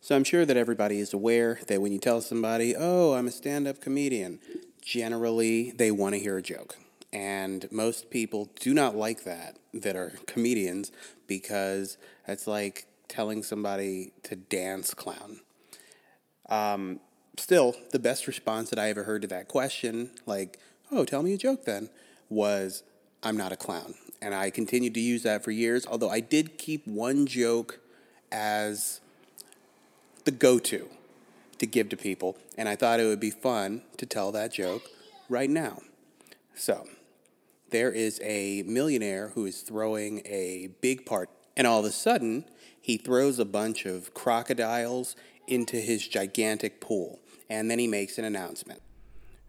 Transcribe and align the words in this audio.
So 0.00 0.14
I'm 0.14 0.24
sure 0.24 0.44
that 0.44 0.56
everybody 0.56 0.98
is 0.98 1.14
aware 1.14 1.60
that 1.66 1.80
when 1.80 1.90
you 1.90 1.98
tell 1.98 2.20
somebody, 2.20 2.74
oh, 2.76 3.14
I'm 3.14 3.26
a 3.26 3.30
stand 3.30 3.66
up 3.66 3.80
comedian, 3.80 4.38
generally 4.82 5.70
they 5.70 5.90
want 5.90 6.14
to 6.14 6.20
hear 6.20 6.36
a 6.36 6.42
joke. 6.42 6.76
And 7.10 7.66
most 7.72 8.10
people 8.10 8.50
do 8.60 8.74
not 8.74 8.94
like 8.96 9.24
that, 9.24 9.56
that 9.72 9.96
are 9.96 10.12
comedians, 10.26 10.92
because 11.26 11.96
it's 12.28 12.46
like 12.46 12.86
telling 13.08 13.42
somebody 13.42 14.12
to 14.24 14.36
dance 14.36 14.92
clown. 14.92 15.40
Um, 16.50 17.00
still, 17.38 17.74
the 17.92 17.98
best 17.98 18.26
response 18.26 18.68
that 18.70 18.78
I 18.78 18.90
ever 18.90 19.04
heard 19.04 19.22
to 19.22 19.28
that 19.28 19.48
question, 19.48 20.10
like, 20.26 20.58
oh, 20.90 21.04
tell 21.04 21.22
me 21.22 21.32
a 21.32 21.38
joke 21.38 21.64
then, 21.64 21.88
was, 22.28 22.82
I'm 23.22 23.38
not 23.38 23.52
a 23.52 23.56
clown. 23.56 23.94
And 24.20 24.34
I 24.34 24.50
continued 24.50 24.94
to 24.94 25.00
use 25.00 25.22
that 25.22 25.44
for 25.44 25.50
years, 25.50 25.86
although 25.86 26.10
I 26.10 26.20
did 26.20 26.58
keep 26.58 26.86
one 26.86 27.26
joke 27.26 27.80
as 28.32 29.00
the 30.24 30.30
go 30.30 30.58
to 30.58 30.88
to 31.58 31.66
give 31.66 31.88
to 31.90 31.96
people. 31.96 32.36
And 32.56 32.68
I 32.68 32.76
thought 32.76 33.00
it 33.00 33.04
would 33.04 33.20
be 33.20 33.30
fun 33.30 33.82
to 33.96 34.06
tell 34.06 34.32
that 34.32 34.52
joke 34.52 34.82
right 35.28 35.50
now. 35.50 35.82
So, 36.54 36.86
there 37.70 37.90
is 37.90 38.20
a 38.22 38.62
millionaire 38.66 39.28
who 39.34 39.46
is 39.46 39.62
throwing 39.62 40.20
a 40.24 40.68
big 40.80 41.04
party, 41.04 41.32
and 41.56 41.66
all 41.66 41.80
of 41.80 41.84
a 41.84 41.90
sudden, 41.90 42.44
he 42.80 42.96
throws 42.96 43.38
a 43.38 43.44
bunch 43.44 43.86
of 43.86 44.14
crocodiles 44.14 45.16
into 45.46 45.76
his 45.76 46.06
gigantic 46.06 46.80
pool. 46.80 47.20
And 47.50 47.70
then 47.70 47.78
he 47.78 47.86
makes 47.86 48.18
an 48.18 48.24
announcement. 48.24 48.80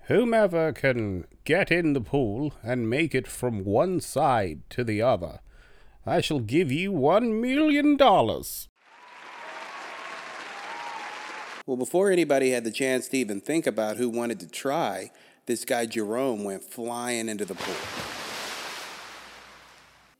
Whomever 0.07 0.71
can 0.71 1.26
get 1.45 1.71
in 1.71 1.93
the 1.93 2.01
pool 2.01 2.53
and 2.63 2.89
make 2.89 3.15
it 3.15 3.27
from 3.27 3.63
one 3.63 3.99
side 3.99 4.62
to 4.71 4.84
the 4.84 5.01
other, 5.01 5.39
I 6.05 6.21
shall 6.21 6.39
give 6.39 6.71
you 6.71 6.91
one 6.91 7.41
million 7.41 7.97
dollars. 7.97 8.69
Well, 11.65 11.77
before 11.77 12.12
anybody 12.12 12.51
had 12.51 12.63
the 12.63 12.71
chance 12.71 13.07
to 13.07 13.17
even 13.17 13.41
think 13.41 13.65
about 13.65 13.97
who 13.97 14.07
wanted 14.07 14.39
to 14.41 14.47
try, 14.47 15.09
this 15.47 15.65
guy 15.65 15.87
Jerome 15.87 16.43
went 16.43 16.63
flying 16.63 17.27
into 17.27 17.43
the 17.43 17.55
pool. 17.55 17.75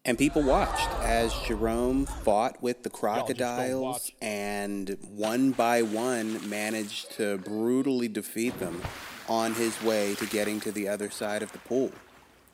And 0.04 0.18
people 0.18 0.42
watched 0.42 0.90
as 1.02 1.34
Jerome 1.48 2.06
fought 2.08 2.62
with 2.64 2.82
the 2.82 2.90
crocodiles 2.90 4.12
and 4.22 4.98
one 5.02 5.52
by 5.52 5.84
one 5.84 6.48
managed 6.50 7.12
to 7.18 7.38
brutally 7.40 8.08
defeat 8.08 8.58
them 8.60 8.82
on 9.28 9.54
his 9.54 9.82
way 9.84 10.16
to 10.16 10.26
getting 10.28 10.60
to 10.62 10.72
the 10.72 10.88
other 10.88 11.12
side 11.12 11.44
of 11.44 11.52
the 11.52 11.60
pool. 11.60 11.92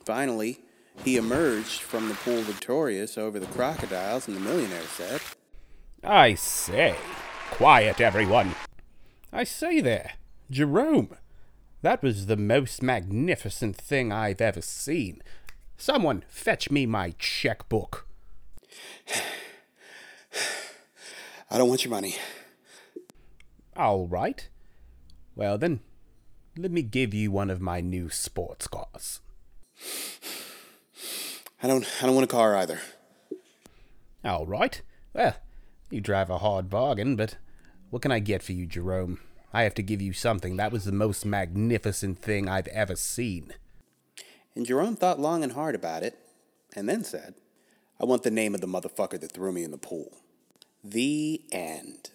Finally, 0.04 0.60
he 1.04 1.16
emerged 1.16 1.80
from 1.80 2.08
the 2.08 2.14
pool 2.14 2.42
victorious 2.42 3.18
over 3.18 3.40
the 3.40 3.46
crocodiles, 3.46 4.28
and 4.28 4.36
the 4.36 4.40
millionaire 4.40 4.82
said, 4.82 5.20
I 6.04 6.34
say, 6.34 6.96
quiet 7.50 8.00
everyone. 8.00 8.54
I 9.32 9.44
say 9.44 9.80
there, 9.80 10.12
Jerome, 10.50 11.16
that 11.82 12.02
was 12.02 12.26
the 12.26 12.36
most 12.36 12.82
magnificent 12.82 13.76
thing 13.76 14.12
I've 14.12 14.40
ever 14.40 14.60
seen. 14.60 15.22
Someone 15.76 16.24
fetch 16.28 16.70
me 16.70 16.86
my 16.86 17.14
checkbook. 17.18 18.06
I 21.50 21.58
don't 21.58 21.68
want 21.68 21.84
your 21.84 21.90
money. 21.90 22.16
All 23.76 24.06
right. 24.06 24.48
Well 25.34 25.58
then, 25.58 25.80
let 26.56 26.70
me 26.70 26.82
give 26.82 27.12
you 27.14 27.30
one 27.30 27.50
of 27.50 27.60
my 27.60 27.80
new 27.80 28.10
sports 28.10 28.68
cars. 28.68 29.20
I 31.62 31.68
don't 31.68 31.86
I 32.00 32.06
don't 32.06 32.14
want 32.14 32.24
a 32.24 32.28
car 32.28 32.56
either. 32.56 32.80
All 34.24 34.46
right. 34.46 34.82
Well, 35.14 35.36
you 35.90 36.00
drive 36.00 36.30
a 36.30 36.38
hard 36.38 36.68
bargain, 36.68 37.16
but 37.16 37.36
what 37.90 38.02
can 38.02 38.10
I 38.10 38.18
get 38.18 38.42
for 38.42 38.52
you, 38.52 38.66
Jerome? 38.66 39.20
I 39.52 39.62
have 39.62 39.74
to 39.74 39.82
give 39.82 40.00
you 40.00 40.12
something. 40.12 40.56
That 40.56 40.72
was 40.72 40.84
the 40.84 40.92
most 40.92 41.24
magnificent 41.24 42.18
thing 42.18 42.48
I've 42.48 42.68
ever 42.68 42.96
seen. 42.96 43.54
And 44.56 44.66
Jerome 44.66 44.96
thought 44.96 45.20
long 45.20 45.42
and 45.44 45.52
hard 45.52 45.74
about 45.74 46.02
it, 46.02 46.18
and 46.74 46.88
then 46.88 47.04
said, 47.04 47.34
I 48.00 48.04
want 48.04 48.22
the 48.22 48.30
name 48.30 48.54
of 48.54 48.60
the 48.60 48.66
motherfucker 48.66 49.20
that 49.20 49.32
threw 49.32 49.52
me 49.52 49.62
in 49.62 49.70
the 49.70 49.78
pool. 49.78 50.18
The 50.82 51.42
end. 51.52 52.10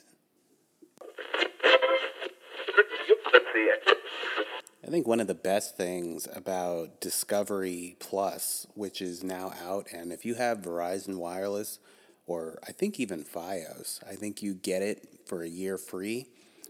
I 4.87 4.89
think 4.89 5.05
one 5.05 5.19
of 5.19 5.27
the 5.27 5.33
best 5.33 5.75
things 5.75 6.29
about 6.33 7.01
Discovery 7.01 7.97
Plus, 7.99 8.65
which 8.73 9.01
is 9.01 9.21
now 9.21 9.51
out, 9.61 9.87
and 9.91 10.13
if 10.13 10.23
you 10.23 10.35
have 10.35 10.59
Verizon 10.59 11.17
Wireless, 11.17 11.79
or 12.25 12.57
I 12.65 12.71
think 12.71 12.97
even 12.97 13.25
Fios, 13.25 14.01
I 14.09 14.15
think 14.15 14.41
you 14.41 14.53
get 14.53 14.81
it 14.81 15.05
for 15.25 15.43
a 15.43 15.49
year 15.49 15.77
free, 15.77 16.27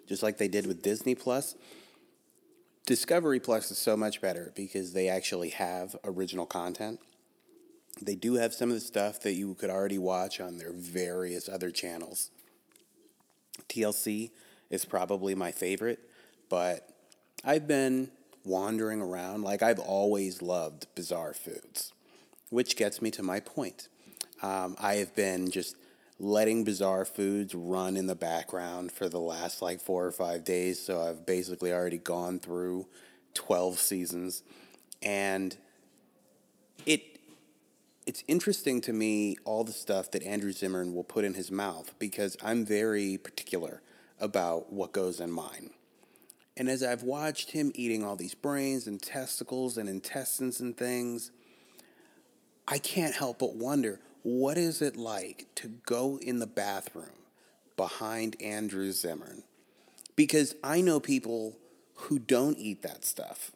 just 0.07 0.23
like 0.23 0.39
they 0.39 0.47
did 0.47 0.65
with 0.65 0.81
Disney 0.81 1.13
Plus. 1.13 1.53
Discovery 2.87 3.39
Plus 3.39 3.69
is 3.69 3.77
so 3.77 3.95
much 3.95 4.19
better 4.19 4.51
because 4.55 4.93
they 4.93 5.09
actually 5.09 5.49
have 5.49 5.95
original 6.03 6.47
content. 6.47 6.99
They 8.01 8.15
do 8.15 8.33
have 8.33 8.51
some 8.51 8.69
of 8.69 8.75
the 8.75 8.81
stuff 8.81 9.21
that 9.21 9.33
you 9.33 9.53
could 9.53 9.69
already 9.69 9.99
watch 9.99 10.39
on 10.39 10.57
their 10.57 10.73
various 10.73 11.47
other 11.47 11.69
channels. 11.69 12.31
TLC 13.69 14.31
is 14.71 14.85
probably 14.85 15.35
my 15.35 15.51
favorite, 15.51 15.99
but 16.49 16.96
I've 17.43 17.67
been 17.67 18.11
wandering 18.43 19.01
around 19.01 19.43
like 19.43 19.61
I've 19.61 19.79
always 19.79 20.41
loved 20.41 20.87
bizarre 20.95 21.33
foods, 21.33 21.93
which 22.49 22.75
gets 22.75 23.01
me 23.01 23.11
to 23.11 23.23
my 23.23 23.39
point. 23.39 23.89
Um, 24.41 24.75
I 24.79 24.95
have 24.95 25.15
been 25.15 25.51
just 25.51 25.75
letting 26.19 26.63
bizarre 26.63 27.05
foods 27.05 27.53
run 27.53 27.95
in 27.95 28.07
the 28.07 28.15
background 28.15 28.91
for 28.91 29.07
the 29.07 29.19
last 29.19 29.61
like 29.61 29.79
four 29.79 30.05
or 30.05 30.11
five 30.11 30.43
days. 30.43 30.79
So 30.79 31.01
I've 31.01 31.25
basically 31.25 31.71
already 31.71 31.99
gone 31.99 32.39
through 32.39 32.87
12 33.33 33.79
seasons. 33.79 34.43
And 35.03 35.55
it 36.85 37.03
it's 38.07 38.23
interesting 38.27 38.79
to 38.81 38.93
me 38.93 39.35
all 39.43 39.65
the 39.65 39.73
stuff 39.73 40.11
that 40.11 40.23
Andrew 40.23 40.53
Zimmern 40.53 40.93
will 40.93 41.03
put 41.03 41.25
in 41.25 41.33
his 41.33 41.51
mouth 41.51 41.93
because 41.99 42.37
I'm 42.41 42.65
very 42.65 43.17
particular 43.17 43.81
about 44.17 44.71
what 44.71 44.93
goes 44.93 45.19
in 45.19 45.29
mine. 45.29 45.71
And 46.57 46.69
as 46.69 46.81
I've 46.81 47.03
watched 47.03 47.51
him 47.51 47.71
eating 47.75 48.03
all 48.03 48.15
these 48.15 48.33
brains 48.33 48.87
and 48.87 48.99
testicles 48.99 49.77
and 49.77 49.87
intestines 49.87 50.59
and 50.59 50.75
things, 50.75 51.29
I 52.67 52.79
can't 52.79 53.13
help 53.13 53.39
but 53.39 53.55
wonder 53.55 53.99
what 54.23 54.57
is 54.57 54.81
it 54.81 54.97
like 54.97 55.45
to 55.55 55.69
go 55.85 56.17
in 56.19 56.39
the 56.39 56.47
bathroom 56.47 57.05
behind 57.77 58.35
Andrew 58.41 58.91
Zimmern? 58.91 59.43
Because 60.15 60.55
I 60.63 60.81
know 60.81 60.99
people 60.99 61.55
who 61.93 62.17
don't 62.17 62.57
eat 62.57 62.81
that 62.81 63.05
stuff, 63.05 63.51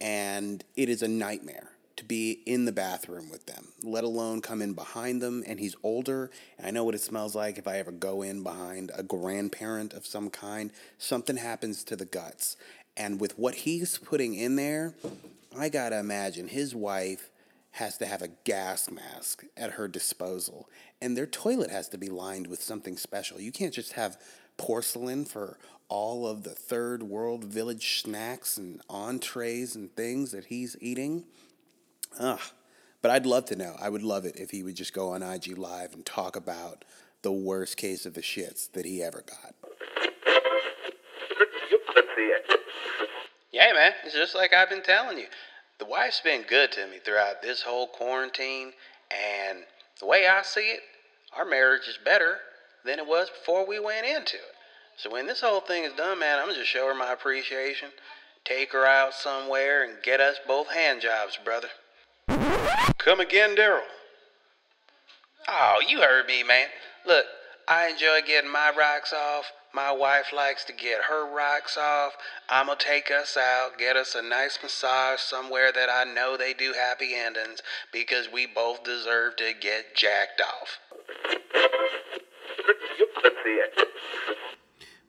and 0.00 0.64
it 0.74 0.88
is 0.88 1.02
a 1.02 1.08
nightmare 1.08 1.71
to 2.02 2.08
be 2.08 2.42
in 2.46 2.64
the 2.64 2.72
bathroom 2.72 3.30
with 3.30 3.46
them, 3.46 3.68
let 3.82 4.04
alone 4.04 4.40
come 4.40 4.60
in 4.60 4.72
behind 4.72 5.22
them. 5.22 5.44
And 5.46 5.58
he's 5.58 5.76
older, 5.82 6.30
and 6.58 6.66
I 6.66 6.70
know 6.70 6.84
what 6.84 6.94
it 6.94 7.00
smells 7.00 7.34
like 7.34 7.58
if 7.58 7.68
I 7.68 7.78
ever 7.78 7.92
go 7.92 8.22
in 8.22 8.42
behind 8.42 8.90
a 8.94 9.02
grandparent 9.02 9.92
of 9.92 10.04
some 10.06 10.28
kind. 10.28 10.72
Something 10.98 11.36
happens 11.36 11.84
to 11.84 11.96
the 11.96 12.04
guts. 12.04 12.56
And 12.96 13.20
with 13.20 13.38
what 13.38 13.54
he's 13.54 13.98
putting 13.98 14.34
in 14.34 14.56
there, 14.56 14.94
I 15.56 15.68
gotta 15.68 15.98
imagine 15.98 16.48
his 16.48 16.74
wife 16.74 17.30
has 17.72 17.96
to 17.98 18.06
have 18.06 18.20
a 18.20 18.28
gas 18.44 18.90
mask 18.90 19.44
at 19.56 19.72
her 19.72 19.88
disposal, 19.88 20.68
and 21.00 21.16
their 21.16 21.26
toilet 21.26 21.70
has 21.70 21.88
to 21.90 21.98
be 21.98 22.08
lined 22.08 22.46
with 22.48 22.62
something 22.62 22.96
special. 22.96 23.40
You 23.40 23.52
can't 23.52 23.72
just 23.72 23.94
have 23.94 24.20
porcelain 24.58 25.24
for 25.24 25.58
all 25.88 26.26
of 26.26 26.42
the 26.42 26.50
third 26.50 27.02
world 27.02 27.44
village 27.44 28.02
snacks 28.02 28.56
and 28.56 28.80
entrees 28.90 29.74
and 29.74 29.94
things 29.94 30.32
that 30.32 30.46
he's 30.46 30.76
eating. 30.80 31.24
Ugh. 32.18 32.40
But 33.00 33.10
I'd 33.10 33.26
love 33.26 33.46
to 33.46 33.56
know. 33.56 33.74
I 33.80 33.88
would 33.88 34.02
love 34.02 34.24
it 34.24 34.36
if 34.36 34.50
he 34.50 34.62
would 34.62 34.76
just 34.76 34.92
go 34.92 35.10
on 35.10 35.22
IG 35.22 35.58
Live 35.58 35.92
and 35.92 36.06
talk 36.06 36.36
about 36.36 36.84
the 37.22 37.32
worst 37.32 37.76
case 37.76 38.06
of 38.06 38.14
the 38.14 38.20
shits 38.20 38.70
that 38.72 38.84
he 38.84 39.02
ever 39.02 39.24
got. 39.26 39.54
Yeah, 43.52 43.72
man. 43.74 43.92
It's 44.04 44.14
just 44.14 44.34
like 44.34 44.52
I've 44.52 44.70
been 44.70 44.82
telling 44.82 45.18
you. 45.18 45.26
The 45.78 45.84
wife's 45.84 46.20
been 46.20 46.42
good 46.42 46.72
to 46.72 46.86
me 46.86 46.98
throughout 47.04 47.42
this 47.42 47.62
whole 47.62 47.88
quarantine, 47.88 48.72
and 49.10 49.58
the 50.00 50.06
way 50.06 50.26
I 50.26 50.42
see 50.42 50.60
it, 50.60 50.80
our 51.36 51.44
marriage 51.44 51.88
is 51.88 51.98
better 52.04 52.38
than 52.84 52.98
it 52.98 53.06
was 53.06 53.30
before 53.30 53.66
we 53.66 53.78
went 53.80 54.06
into 54.06 54.36
it. 54.36 54.54
So 54.96 55.10
when 55.10 55.26
this 55.26 55.40
whole 55.40 55.60
thing 55.60 55.84
is 55.84 55.92
done, 55.94 56.18
man, 56.18 56.38
I'm 56.38 56.46
gonna 56.46 56.58
just 56.58 56.70
show 56.70 56.86
her 56.86 56.94
my 56.94 57.12
appreciation, 57.12 57.88
take 58.44 58.72
her 58.72 58.86
out 58.86 59.14
somewhere, 59.14 59.84
and 59.84 60.02
get 60.02 60.20
us 60.20 60.36
both 60.46 60.68
hand 60.68 61.00
jobs, 61.00 61.38
brother. 61.44 61.68
Come 63.04 63.18
again, 63.18 63.56
Daryl. 63.56 63.80
Oh, 65.48 65.78
you 65.88 66.00
heard 66.00 66.26
me, 66.26 66.44
man. 66.44 66.68
Look, 67.04 67.24
I 67.66 67.88
enjoy 67.88 68.20
getting 68.24 68.50
my 68.50 68.70
rocks 68.78 69.12
off. 69.12 69.50
My 69.74 69.90
wife 69.90 70.32
likes 70.32 70.64
to 70.66 70.72
get 70.72 71.02
her 71.08 71.34
rocks 71.34 71.76
off. 71.76 72.12
I'm 72.48 72.66
gonna 72.66 72.78
take 72.78 73.10
us 73.10 73.36
out, 73.36 73.76
get 73.76 73.96
us 73.96 74.14
a 74.14 74.22
nice 74.22 74.56
massage 74.62 75.18
somewhere 75.18 75.72
that 75.72 75.88
I 75.90 76.04
know 76.04 76.36
they 76.36 76.54
do 76.54 76.74
happy 76.74 77.14
endings 77.16 77.60
because 77.92 78.30
we 78.32 78.46
both 78.46 78.84
deserve 78.84 79.34
to 79.36 79.52
get 79.60 79.96
jacked 79.96 80.40
off. 80.40 80.78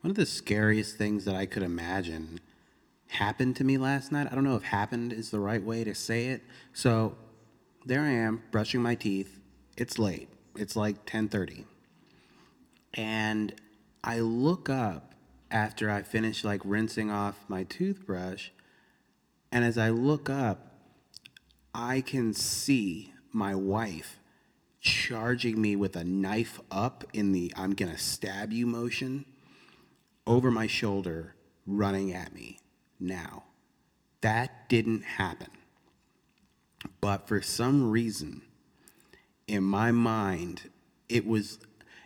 One 0.01 0.09
of 0.09 0.15
the 0.15 0.25
scariest 0.25 0.97
things 0.97 1.25
that 1.25 1.35
I 1.35 1.45
could 1.45 1.63
imagine 1.63 2.39
happened 3.13 3.55
to 3.57 3.63
me 3.63 3.77
last 3.77 4.11
night. 4.11 4.27
I 4.31 4.35
don't 4.35 4.43
know 4.43 4.55
if 4.55 4.63
happened 4.63 5.13
is 5.13 5.31
the 5.31 5.39
right 5.39 5.63
way 5.63 5.83
to 5.83 5.95
say 5.95 6.27
it. 6.27 6.41
So 6.73 7.15
there 7.85 8.01
I 8.01 8.11
am 8.11 8.43
brushing 8.51 8.81
my 8.81 8.95
teeth. 8.95 9.39
It's 9.77 9.97
late. 9.99 10.29
It's 10.55 10.75
like 10.75 11.05
10:30. 11.05 11.65
And 12.93 13.55
I 14.03 14.19
look 14.19 14.69
up 14.69 15.15
after 15.49 15.89
I 15.89 16.01
finish 16.01 16.43
like 16.43 16.61
rinsing 16.63 17.09
off 17.11 17.45
my 17.47 17.63
toothbrush, 17.63 18.49
and 19.51 19.63
as 19.63 19.77
I 19.77 19.89
look 19.89 20.29
up, 20.29 20.71
I 21.73 22.01
can 22.01 22.33
see 22.33 23.13
my 23.31 23.55
wife 23.55 24.19
charging 24.79 25.61
me 25.61 25.75
with 25.75 25.95
a 25.95 26.03
knife 26.03 26.59
up 26.69 27.03
in 27.13 27.31
the 27.31 27.53
I'm 27.55 27.73
going 27.73 27.91
to 27.91 27.97
stab 27.97 28.51
you 28.51 28.67
motion 28.67 29.25
over 30.27 30.51
my 30.51 30.67
shoulder 30.67 31.35
running 31.65 32.13
at 32.13 32.33
me 32.33 32.59
now. 33.03 33.43
That 34.21 34.69
didn't 34.69 35.03
happen. 35.03 35.49
But 37.01 37.27
for 37.27 37.41
some 37.41 37.91
reason, 37.91 38.41
in 39.47 39.63
my 39.63 39.91
mind, 39.91 40.69
it 41.09 41.25
was 41.27 41.59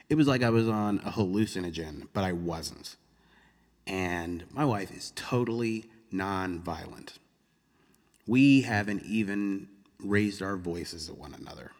it 0.09 0.15
was 0.15 0.27
like 0.27 0.41
I 0.41 0.49
was 0.49 0.67
on 0.67 0.99
a 1.05 1.11
hallucinogen, 1.11 2.07
but 2.13 2.23
I 2.23 2.31
wasn't. 2.31 2.95
And 3.85 4.45
my 4.51 4.65
wife 4.65 4.91
is 4.91 5.11
totally 5.15 5.85
non-violent. 6.11 7.19
We 8.25 8.61
haven't 8.61 9.03
even 9.03 9.69
raised 9.99 10.41
our 10.41 10.57
voices 10.57 11.09
at 11.09 11.17
one 11.17 11.33
another. 11.33 11.71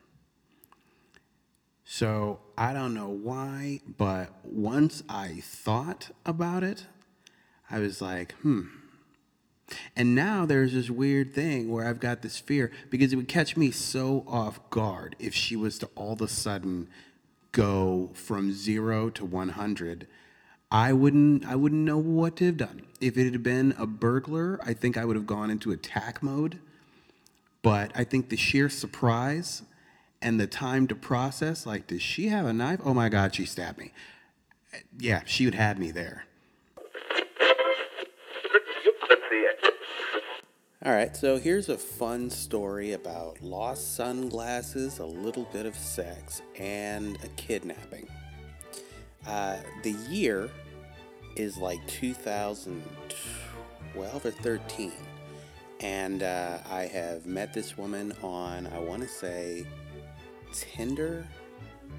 So 1.84 2.40
I 2.58 2.74
don't 2.74 2.94
know 2.94 3.10
why, 3.10 3.80
but 3.98 4.32
once 4.44 5.04
I 5.08 5.42
thought 5.42 6.12
about 6.26 6.64
it, 6.64 6.86
I 7.70 7.80
was 7.80 8.02
like, 8.02 8.34
hmm. 8.42 8.64
And 9.96 10.16
now 10.16 10.46
there's 10.46 10.74
this 10.74 10.90
weird 10.90 11.34
thing 11.34 11.70
where 11.70 11.86
I've 11.86 12.00
got 12.00 12.22
this 12.22 12.40
fear 12.40 12.72
because 12.90 13.12
it 13.12 13.18
would 13.18 13.28
catch 13.28 13.58
me 13.58 13.72
so 13.72 14.24
off 14.28 14.70
guard 14.70 15.16
if 15.20 15.34
she 15.34 15.56
was 15.56 15.78
to 15.80 15.90
all 15.96 16.14
of 16.14 16.22
a 16.22 16.28
sudden 16.28 16.88
go 17.52 18.12
from 18.14 18.54
zero 18.54 19.10
to 19.10 19.26
100. 19.26 20.08
I 20.72 20.94
wouldn't 20.94 21.46
I 21.46 21.56
wouldn't 21.56 21.82
know 21.82 21.98
what 21.98 22.38
to 22.38 22.46
have 22.46 22.58
done. 22.58 22.84
If 23.02 23.18
it 23.18 23.32
had 23.32 23.44
been 23.44 23.74
a 23.78 23.88
burglar, 23.88 24.60
I 24.64 24.74
think 24.74 24.98
I 24.98 25.06
would 25.06 25.16
have 25.16 25.28
gone 25.28 25.50
into 25.50 25.72
attack 25.72 26.22
mode. 26.24 26.60
But 27.62 27.92
I 27.96 28.04
think 28.04 28.30
the 28.30 28.38
sheer 28.38 28.70
surprise 28.70 29.64
and 30.22 30.40
the 30.40 30.48
time 30.48 30.88
to 30.88 30.96
process 30.96 31.66
like 31.66 31.88
does 31.88 32.02
she 32.02 32.28
have 32.28 32.46
a 32.46 32.54
knife 32.54 32.80
oh 32.84 32.94
my 32.94 33.10
god 33.10 33.36
she 33.36 33.46
stabbed 33.46 33.78
me 33.78 33.92
yeah 34.98 35.22
she 35.26 35.46
would 35.46 35.56
have 35.56 35.78
me 35.78 35.92
there 35.92 36.26
all 40.86 40.94
right 40.94 41.16
so 41.16 41.38
here's 41.38 41.70
a 41.70 41.78
fun 41.78 42.30
story 42.30 42.92
about 42.94 43.42
lost 43.42 43.96
sunglasses 43.96 45.00
a 45.00 45.06
little 45.06 45.48
bit 45.52 45.66
of 45.66 45.76
sex 45.76 46.42
and 46.58 47.18
a 47.24 47.28
kidnapping 47.30 48.08
uh, 49.28 49.58
the 49.84 49.96
year 50.10 50.50
is 51.36 51.58
like 51.58 51.86
2012 51.88 54.26
or 54.26 54.32
13 54.32 54.92
and 55.82 56.24
uh, 56.24 56.58
i 56.70 56.84
have 56.84 57.26
met 57.26 57.54
this 57.54 57.78
woman 57.78 58.14
on 58.24 58.68
i 58.68 58.80
want 58.80 59.02
to 59.02 59.08
say 59.08 59.66
Tinder. 60.54 61.28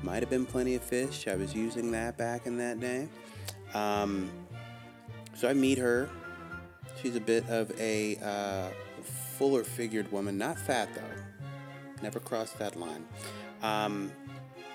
Might 0.02 0.22
have 0.22 0.30
been 0.30 0.46
plenty 0.46 0.74
of 0.74 0.82
fish. 0.82 1.28
I 1.28 1.36
was 1.36 1.54
using 1.54 1.90
that 1.92 2.16
back 2.16 2.46
in 2.46 2.56
that 2.58 2.80
day. 2.80 3.08
Um, 3.74 4.30
so 5.34 5.48
I 5.48 5.54
meet 5.54 5.78
her. 5.78 6.08
She's 7.00 7.16
a 7.16 7.20
bit 7.20 7.48
of 7.48 7.72
a 7.80 8.16
uh, 8.16 8.68
fuller 9.36 9.64
figured 9.64 10.10
woman, 10.10 10.36
not 10.36 10.58
fat 10.58 10.88
though. 10.94 12.02
Never 12.02 12.20
crossed 12.20 12.58
that 12.58 12.76
line. 12.76 13.04
Um, 13.62 14.12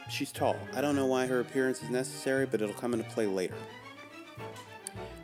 she's 0.10 0.32
tall. 0.32 0.58
I 0.74 0.82
don't 0.82 0.96
know 0.96 1.06
why 1.06 1.26
her 1.26 1.40
appearance 1.40 1.82
is 1.82 1.90
necessary, 1.90 2.46
but 2.46 2.62
it'll 2.62 2.76
come 2.76 2.94
into 2.94 3.10
play 3.10 3.28
later. 3.28 3.56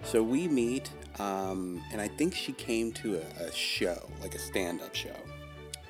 So 0.04 0.24
we 0.24 0.48
meet, 0.48 0.90
um, 1.20 1.84
and 1.92 2.02
I 2.02 2.08
think 2.08 2.34
she 2.34 2.54
came 2.54 2.92
to 2.94 3.18
a, 3.18 3.44
a 3.44 3.52
show, 3.52 4.10
like 4.22 4.34
a 4.36 4.40
stand 4.40 4.82
up 4.82 4.96
show. 4.96 5.16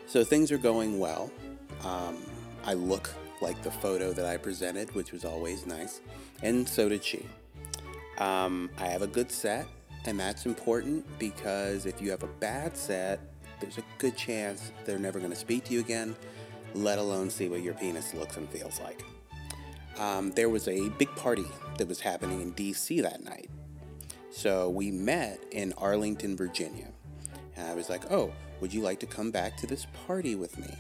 So 0.08 0.24
things 0.24 0.52
are 0.52 0.58
going 0.58 1.00
well. 1.00 1.32
Um, 1.84 2.18
I 2.66 2.74
look 2.74 3.10
like 3.42 3.62
the 3.64 3.72
photo 3.72 4.12
that 4.12 4.26
I 4.26 4.38
presented, 4.38 4.94
which 4.94 5.12
was 5.12 5.24
always 5.24 5.66
nice, 5.66 6.02
and 6.44 6.68
so 6.68 6.90
did 6.90 7.04
she. 7.04 7.26
Um, 8.18 8.70
I 8.78 8.88
have 8.88 9.02
a 9.02 9.08
good 9.08 9.32
set, 9.32 9.66
and 10.06 10.20
that's 10.20 10.46
important 10.46 11.06
because 11.20 11.86
if 11.86 12.02
you 12.02 12.12
have 12.12 12.24
a 12.24 12.28
bad 12.28 12.76
set, 12.78 13.20
there's 13.60 13.78
a 13.78 13.84
good 13.98 14.16
chance 14.16 14.72
they're 14.86 15.00
never 15.00 15.20
going 15.20 15.32
to 15.32 15.38
speak 15.38 15.66
to 15.66 15.74
you 15.74 15.80
again, 15.80 16.16
let 16.74 16.98
alone 16.98 17.30
see 17.30 17.50
what 17.50 17.62
your 17.62 17.74
penis 17.74 18.14
looks 18.14 18.38
and 18.38 18.50
feels 18.50 18.80
like. 18.80 19.04
Um, 19.98 20.32
there 20.32 20.50
was 20.50 20.68
a 20.68 20.90
big 20.90 21.14
party 21.16 21.46
that 21.78 21.88
was 21.88 22.00
happening 22.00 22.42
in 22.42 22.54
DC 22.54 23.02
that 23.02 23.24
night. 23.24 23.50
So 24.32 24.70
we 24.70 24.92
met 24.92 25.44
in 25.52 25.74
Arlington, 25.74 26.38
Virginia. 26.38 26.88
And 27.58 27.68
I 27.68 27.74
was 27.74 27.90
like, 27.90 28.10
oh, 28.10 28.32
would 28.62 28.74
you 28.74 28.82
like 28.82 29.00
to 29.02 29.06
come 29.06 29.32
back 29.32 29.58
to 29.58 29.68
this 29.68 29.86
party 30.08 30.36
with 30.36 30.58
me? 30.58 30.74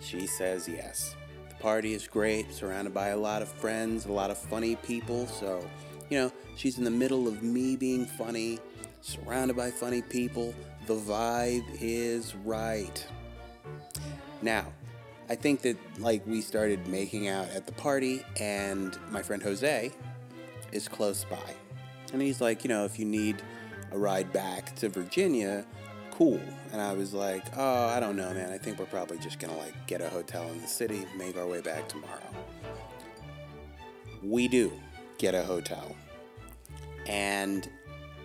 She 0.00 0.26
says 0.26 0.68
yes. 0.68 1.14
The 1.48 1.54
party 1.56 1.92
is 1.92 2.06
great, 2.06 2.52
surrounded 2.54 2.94
by 2.94 3.08
a 3.08 3.16
lot 3.16 3.42
of 3.42 3.48
friends, 3.48 4.06
a 4.06 4.12
lot 4.12 4.30
of 4.30 4.38
funny 4.38 4.76
people. 4.76 5.26
So, 5.26 5.68
you 6.10 6.18
know, 6.18 6.32
she's 6.56 6.78
in 6.78 6.84
the 6.84 6.90
middle 6.90 7.28
of 7.28 7.42
me 7.42 7.76
being 7.76 8.06
funny, 8.06 8.58
surrounded 9.00 9.56
by 9.56 9.70
funny 9.70 10.02
people. 10.02 10.54
The 10.86 10.94
vibe 10.94 11.64
is 11.80 12.34
right. 12.44 13.06
Now, 14.42 14.66
I 15.28 15.34
think 15.34 15.62
that 15.62 15.76
like 15.98 16.24
we 16.26 16.40
started 16.40 16.86
making 16.86 17.28
out 17.28 17.48
at 17.50 17.66
the 17.66 17.72
party, 17.72 18.22
and 18.38 18.96
my 19.10 19.22
friend 19.22 19.42
Jose 19.42 19.92
is 20.72 20.88
close 20.88 21.24
by. 21.24 21.54
And 22.12 22.22
he's 22.22 22.40
like, 22.40 22.62
you 22.62 22.68
know, 22.68 22.84
if 22.84 22.98
you 22.98 23.04
need 23.04 23.42
a 23.90 23.98
ride 23.98 24.32
back 24.32 24.76
to 24.76 24.88
Virginia, 24.88 25.64
cool. 26.12 26.40
And 26.72 26.80
I 26.80 26.92
was 26.92 27.12
like, 27.12 27.44
oh, 27.56 27.86
I 27.86 27.98
don't 27.98 28.16
know, 28.16 28.32
man. 28.32 28.52
I 28.52 28.58
think 28.58 28.78
we're 28.78 28.86
probably 28.86 29.18
just 29.18 29.40
gonna 29.40 29.56
like 29.56 29.74
get 29.86 30.00
a 30.00 30.08
hotel 30.08 30.48
in 30.52 30.60
the 30.60 30.68
city, 30.68 31.04
make 31.16 31.36
our 31.36 31.46
way 31.46 31.60
back 31.60 31.88
tomorrow. 31.88 32.20
We 34.22 34.46
do 34.48 34.72
get 35.18 35.34
a 35.34 35.42
hotel. 35.42 35.94
And 37.06 37.68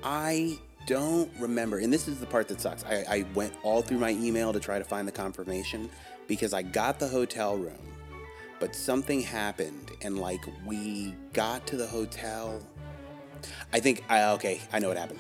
I 0.04 0.60
don't 0.88 1.32
remember, 1.40 1.78
and 1.78 1.92
this 1.94 2.08
is 2.08 2.20
the 2.20 2.26
part 2.26 2.48
that 2.48 2.60
sucks. 2.60 2.84
I, 2.86 3.06
I 3.10 3.26
went 3.34 3.54
all 3.64 3.82
through 3.82 4.00
my 4.00 4.12
email 4.12 4.52
to 4.54 4.60
try 4.60 4.80
to 4.80 4.84
find 4.84 5.08
the 5.08 5.12
confirmation 5.12 5.90
because 6.28 6.54
I 6.54 6.62
got 6.62 7.00
the 7.00 7.08
hotel 7.08 7.58
room, 7.58 7.96
but 8.60 8.76
something 8.76 9.22
happened, 9.22 9.92
and 10.02 10.18
like 10.18 10.44
we 10.66 11.16
got 11.34 11.68
to 11.68 11.78
the 11.78 11.88
hotel. 11.88 12.62
I 13.74 13.80
think 13.80 14.04
I 14.10 14.24
okay, 14.34 14.62
I 14.72 14.80
know 14.80 14.88
what 14.88 14.98
happened. 14.98 15.20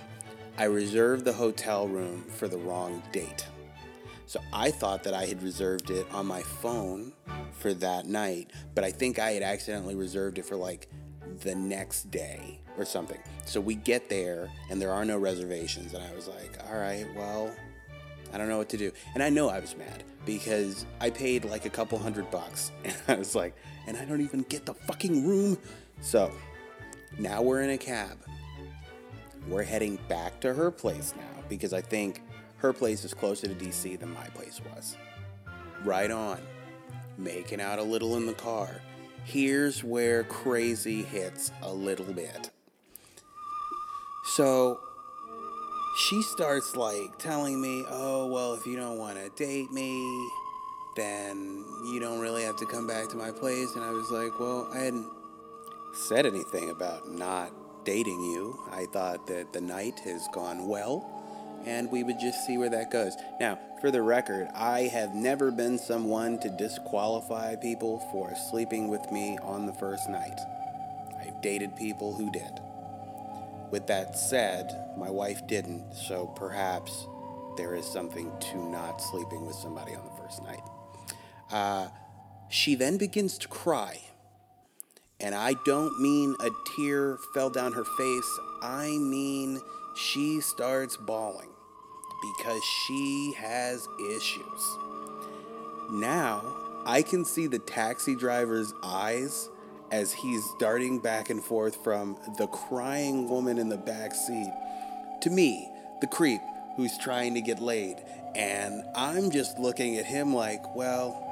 I 0.57 0.65
reserved 0.65 1.25
the 1.25 1.33
hotel 1.33 1.87
room 1.87 2.23
for 2.23 2.47
the 2.47 2.57
wrong 2.57 3.01
date. 3.11 3.45
So 4.25 4.39
I 4.53 4.71
thought 4.71 5.03
that 5.03 5.13
I 5.13 5.25
had 5.25 5.43
reserved 5.43 5.89
it 5.89 6.05
on 6.13 6.25
my 6.25 6.41
phone 6.41 7.13
for 7.51 7.73
that 7.75 8.05
night, 8.05 8.51
but 8.73 8.83
I 8.83 8.91
think 8.91 9.19
I 9.19 9.31
had 9.31 9.43
accidentally 9.43 9.95
reserved 9.95 10.37
it 10.37 10.45
for 10.45 10.55
like 10.55 10.89
the 11.39 11.55
next 11.55 12.11
day 12.11 12.59
or 12.77 12.85
something. 12.85 13.19
So 13.45 13.59
we 13.59 13.75
get 13.75 14.09
there 14.09 14.49
and 14.69 14.81
there 14.81 14.91
are 14.91 15.05
no 15.05 15.17
reservations, 15.17 15.93
and 15.93 16.03
I 16.03 16.13
was 16.13 16.27
like, 16.27 16.57
all 16.69 16.77
right, 16.77 17.05
well, 17.15 17.53
I 18.33 18.37
don't 18.37 18.47
know 18.47 18.57
what 18.57 18.69
to 18.69 18.77
do. 18.77 18.91
And 19.13 19.23
I 19.23 19.29
know 19.29 19.49
I 19.49 19.59
was 19.59 19.75
mad 19.75 20.03
because 20.25 20.85
I 20.99 21.09
paid 21.09 21.45
like 21.45 21.65
a 21.65 21.69
couple 21.69 21.97
hundred 21.97 22.29
bucks, 22.31 22.71
and 22.83 22.95
I 23.07 23.15
was 23.15 23.35
like, 23.35 23.55
and 23.87 23.97
I 23.97 24.05
don't 24.05 24.21
even 24.21 24.43
get 24.43 24.65
the 24.65 24.73
fucking 24.73 25.27
room. 25.27 25.57
So 26.01 26.31
now 27.17 27.41
we're 27.41 27.61
in 27.61 27.71
a 27.71 27.77
cab 27.77 28.17
we're 29.47 29.63
heading 29.63 29.97
back 30.07 30.39
to 30.41 30.53
her 30.53 30.71
place 30.71 31.13
now 31.17 31.43
because 31.49 31.73
I 31.73 31.81
think 31.81 32.21
her 32.57 32.73
place 32.73 33.03
is 33.03 33.13
closer 33.13 33.47
to 33.47 33.55
DC 33.55 33.99
than 33.99 34.13
my 34.13 34.25
place 34.27 34.61
was. 34.73 34.97
Right 35.83 36.11
on. 36.11 36.39
Making 37.17 37.61
out 37.61 37.79
a 37.79 37.83
little 37.83 38.17
in 38.17 38.25
the 38.25 38.33
car. 38.33 38.81
Here's 39.23 39.83
where 39.83 40.23
crazy 40.23 41.03
hits 41.03 41.51
a 41.61 41.71
little 41.71 42.13
bit. 42.13 42.49
So 44.35 44.79
she 45.97 46.21
starts 46.21 46.75
like 46.75 47.17
telling 47.19 47.61
me, 47.61 47.85
oh, 47.89 48.27
well, 48.27 48.53
if 48.53 48.65
you 48.65 48.75
don't 48.75 48.97
want 48.97 49.17
to 49.17 49.29
date 49.35 49.71
me, 49.71 50.29
then 50.95 51.63
you 51.85 51.99
don't 51.99 52.19
really 52.19 52.43
have 52.43 52.57
to 52.57 52.65
come 52.65 52.87
back 52.87 53.09
to 53.09 53.15
my 53.15 53.31
place. 53.31 53.75
And 53.75 53.83
I 53.83 53.91
was 53.91 54.09
like, 54.11 54.39
well, 54.39 54.69
I 54.73 54.79
hadn't 54.79 55.09
said 55.93 56.25
anything 56.25 56.69
about 56.69 57.09
not 57.09 57.51
dating 57.83 58.23
you. 58.23 58.59
I 58.71 58.85
thought 58.85 59.27
that 59.27 59.53
the 59.53 59.61
night 59.61 59.99
has 60.01 60.27
gone 60.33 60.67
well, 60.67 61.20
and 61.65 61.91
we 61.91 62.03
would 62.03 62.19
just 62.19 62.45
see 62.45 62.57
where 62.57 62.69
that 62.69 62.91
goes. 62.91 63.15
Now, 63.39 63.59
for 63.79 63.91
the 63.91 64.01
record, 64.01 64.47
I 64.53 64.81
have 64.81 65.15
never 65.15 65.49
been 65.51 65.77
someone 65.77 66.37
to 66.39 66.49
disqualify 66.49 67.55
people 67.55 67.99
for 68.11 68.33
sleeping 68.49 68.89
with 68.89 69.11
me 69.11 69.37
on 69.41 69.65
the 69.65 69.73
first 69.73 70.09
night. 70.09 70.39
I've 71.19 71.41
dated 71.41 71.75
people 71.75 72.13
who 72.13 72.31
did. 72.31 72.59
With 73.71 73.87
that 73.87 74.17
said, 74.17 74.93
my 74.97 75.09
wife 75.09 75.47
didn't, 75.47 75.93
so 75.93 76.27
perhaps 76.35 77.07
there 77.57 77.73
is 77.73 77.85
something 77.85 78.31
to 78.51 78.57
not 78.57 79.01
sleeping 79.01 79.45
with 79.45 79.55
somebody 79.55 79.95
on 79.95 80.03
the 80.05 80.21
first 80.21 80.43
night. 80.43 80.61
Uh, 81.51 81.87
she 82.49 82.75
then 82.75 82.97
begins 82.97 83.37
to 83.39 83.47
cry. 83.47 83.99
And 85.19 85.33
I 85.33 85.55
don't 85.65 85.99
mean 86.01 86.35
a 86.41 86.49
tear 86.75 87.17
fell 87.33 87.49
down 87.49 87.73
her 87.73 87.85
face, 87.85 88.39
I 88.61 88.89
mean 88.97 89.59
she 89.95 90.41
starts 90.41 90.97
bawling 90.97 91.49
because 92.21 92.63
she 92.63 93.33
has 93.37 93.87
issues. 94.09 94.77
Now, 95.91 96.43
I 96.85 97.01
can 97.01 97.25
see 97.25 97.47
the 97.47 97.59
taxi 97.59 98.15
driver's 98.15 98.73
eyes 98.83 99.49
as 99.91 100.13
he's 100.13 100.43
darting 100.59 100.99
back 100.99 101.29
and 101.29 101.43
forth 101.43 101.83
from 101.83 102.17
the 102.37 102.47
crying 102.47 103.29
woman 103.29 103.57
in 103.57 103.69
the 103.69 103.77
back 103.77 104.13
seat 104.13 104.51
to 105.21 105.29
me, 105.29 105.69
the 105.99 106.07
creep 106.07 106.41
who's 106.75 106.97
trying 106.97 107.33
to 107.33 107.41
get 107.41 107.59
laid. 107.59 107.97
And 108.35 108.83
I'm 108.95 109.31
just 109.31 109.59
looking 109.59 109.97
at 109.97 110.05
him 110.05 110.33
like, 110.33 110.75
well, 110.75 111.27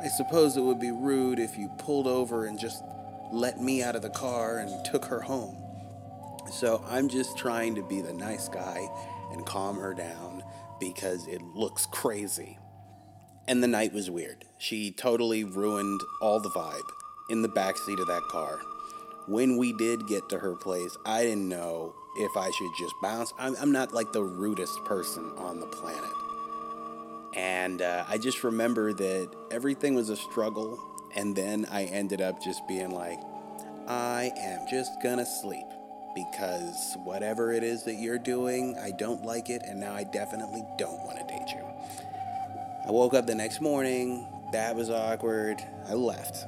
I 0.00 0.08
suppose 0.08 0.56
it 0.56 0.62
would 0.62 0.80
be 0.80 0.90
rude 0.90 1.38
if 1.38 1.58
you 1.58 1.68
pulled 1.78 2.06
over 2.06 2.46
and 2.46 2.58
just 2.58 2.82
let 3.32 3.60
me 3.60 3.82
out 3.82 3.96
of 3.96 4.02
the 4.02 4.10
car 4.10 4.58
and 4.58 4.84
took 4.84 5.04
her 5.06 5.20
home. 5.20 5.61
So 6.50 6.82
I'm 6.88 7.08
just 7.08 7.36
trying 7.38 7.74
to 7.76 7.82
be 7.82 8.00
the 8.00 8.12
nice 8.12 8.48
guy 8.48 8.88
and 9.32 9.46
calm 9.46 9.76
her 9.78 9.94
down 9.94 10.42
because 10.80 11.26
it 11.26 11.42
looks 11.42 11.86
crazy. 11.86 12.58
And 13.48 13.62
the 13.62 13.68
night 13.68 13.92
was 13.92 14.10
weird. 14.10 14.44
She 14.58 14.92
totally 14.92 15.44
ruined 15.44 16.00
all 16.20 16.40
the 16.40 16.50
vibe 16.50 16.88
in 17.30 17.42
the 17.42 17.48
backseat 17.48 18.00
of 18.00 18.06
that 18.06 18.22
car. 18.30 18.60
When 19.26 19.56
we 19.56 19.72
did 19.72 20.06
get 20.06 20.28
to 20.30 20.38
her 20.38 20.54
place, 20.54 20.96
I 21.06 21.22
didn't 21.22 21.48
know 21.48 21.94
if 22.16 22.36
I 22.36 22.50
should 22.50 22.70
just 22.78 22.94
bounce. 23.02 23.32
I'm, 23.38 23.56
I'm 23.60 23.72
not 23.72 23.92
like 23.92 24.12
the 24.12 24.22
rudest 24.22 24.84
person 24.84 25.32
on 25.36 25.60
the 25.60 25.66
planet. 25.66 26.10
And 27.34 27.80
uh, 27.80 28.04
I 28.08 28.18
just 28.18 28.44
remember 28.44 28.92
that 28.92 29.30
everything 29.50 29.94
was 29.94 30.10
a 30.10 30.16
struggle. 30.16 30.78
And 31.14 31.34
then 31.34 31.66
I 31.70 31.84
ended 31.84 32.20
up 32.20 32.42
just 32.42 32.66
being 32.68 32.90
like, 32.90 33.18
I 33.88 34.30
am 34.36 34.66
just 34.70 34.90
gonna 35.02 35.26
sleep 35.26 35.66
because 36.14 36.96
whatever 37.04 37.52
it 37.52 37.62
is 37.62 37.84
that 37.84 37.94
you're 37.94 38.18
doing, 38.18 38.76
I 38.78 38.90
don't 38.90 39.24
like 39.24 39.50
it. 39.50 39.62
And 39.64 39.80
now 39.80 39.94
I 39.94 40.04
definitely 40.04 40.64
don't 40.78 41.02
want 41.04 41.18
to 41.18 41.24
date 41.24 41.48
you. 41.50 41.64
I 42.86 42.90
woke 42.90 43.14
up 43.14 43.26
the 43.26 43.34
next 43.34 43.60
morning. 43.60 44.26
That 44.52 44.74
was 44.74 44.90
awkward. 44.90 45.62
I 45.88 45.94
left. 45.94 46.46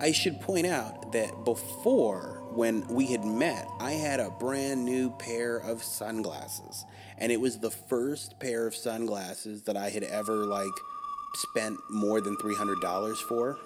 I 0.00 0.12
should 0.12 0.40
point 0.40 0.66
out 0.66 1.12
that 1.12 1.44
before, 1.44 2.42
when 2.50 2.86
we 2.88 3.06
had 3.06 3.24
met, 3.24 3.66
I 3.80 3.92
had 3.92 4.20
a 4.20 4.30
brand 4.30 4.84
new 4.84 5.10
pair 5.10 5.56
of 5.56 5.82
sunglasses. 5.82 6.84
And 7.18 7.32
it 7.32 7.40
was 7.40 7.58
the 7.58 7.70
first 7.70 8.38
pair 8.38 8.66
of 8.66 8.74
sunglasses 8.74 9.62
that 9.62 9.76
I 9.76 9.90
had 9.90 10.02
ever, 10.04 10.46
like, 10.46 10.72
spent 11.34 11.78
more 11.90 12.20
than 12.20 12.36
$300 12.36 13.16
for. 13.28 13.58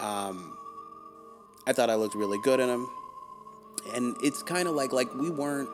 Um, 0.00 0.56
I 1.66 1.72
thought 1.72 1.90
I 1.90 1.94
looked 1.94 2.14
really 2.14 2.38
good 2.42 2.60
in 2.60 2.68
them. 2.68 2.88
And 3.92 4.16
it's 4.22 4.42
kind 4.42 4.68
of 4.68 4.74
like, 4.74 4.92
like, 4.92 5.12
we 5.14 5.30
weren't 5.30 5.68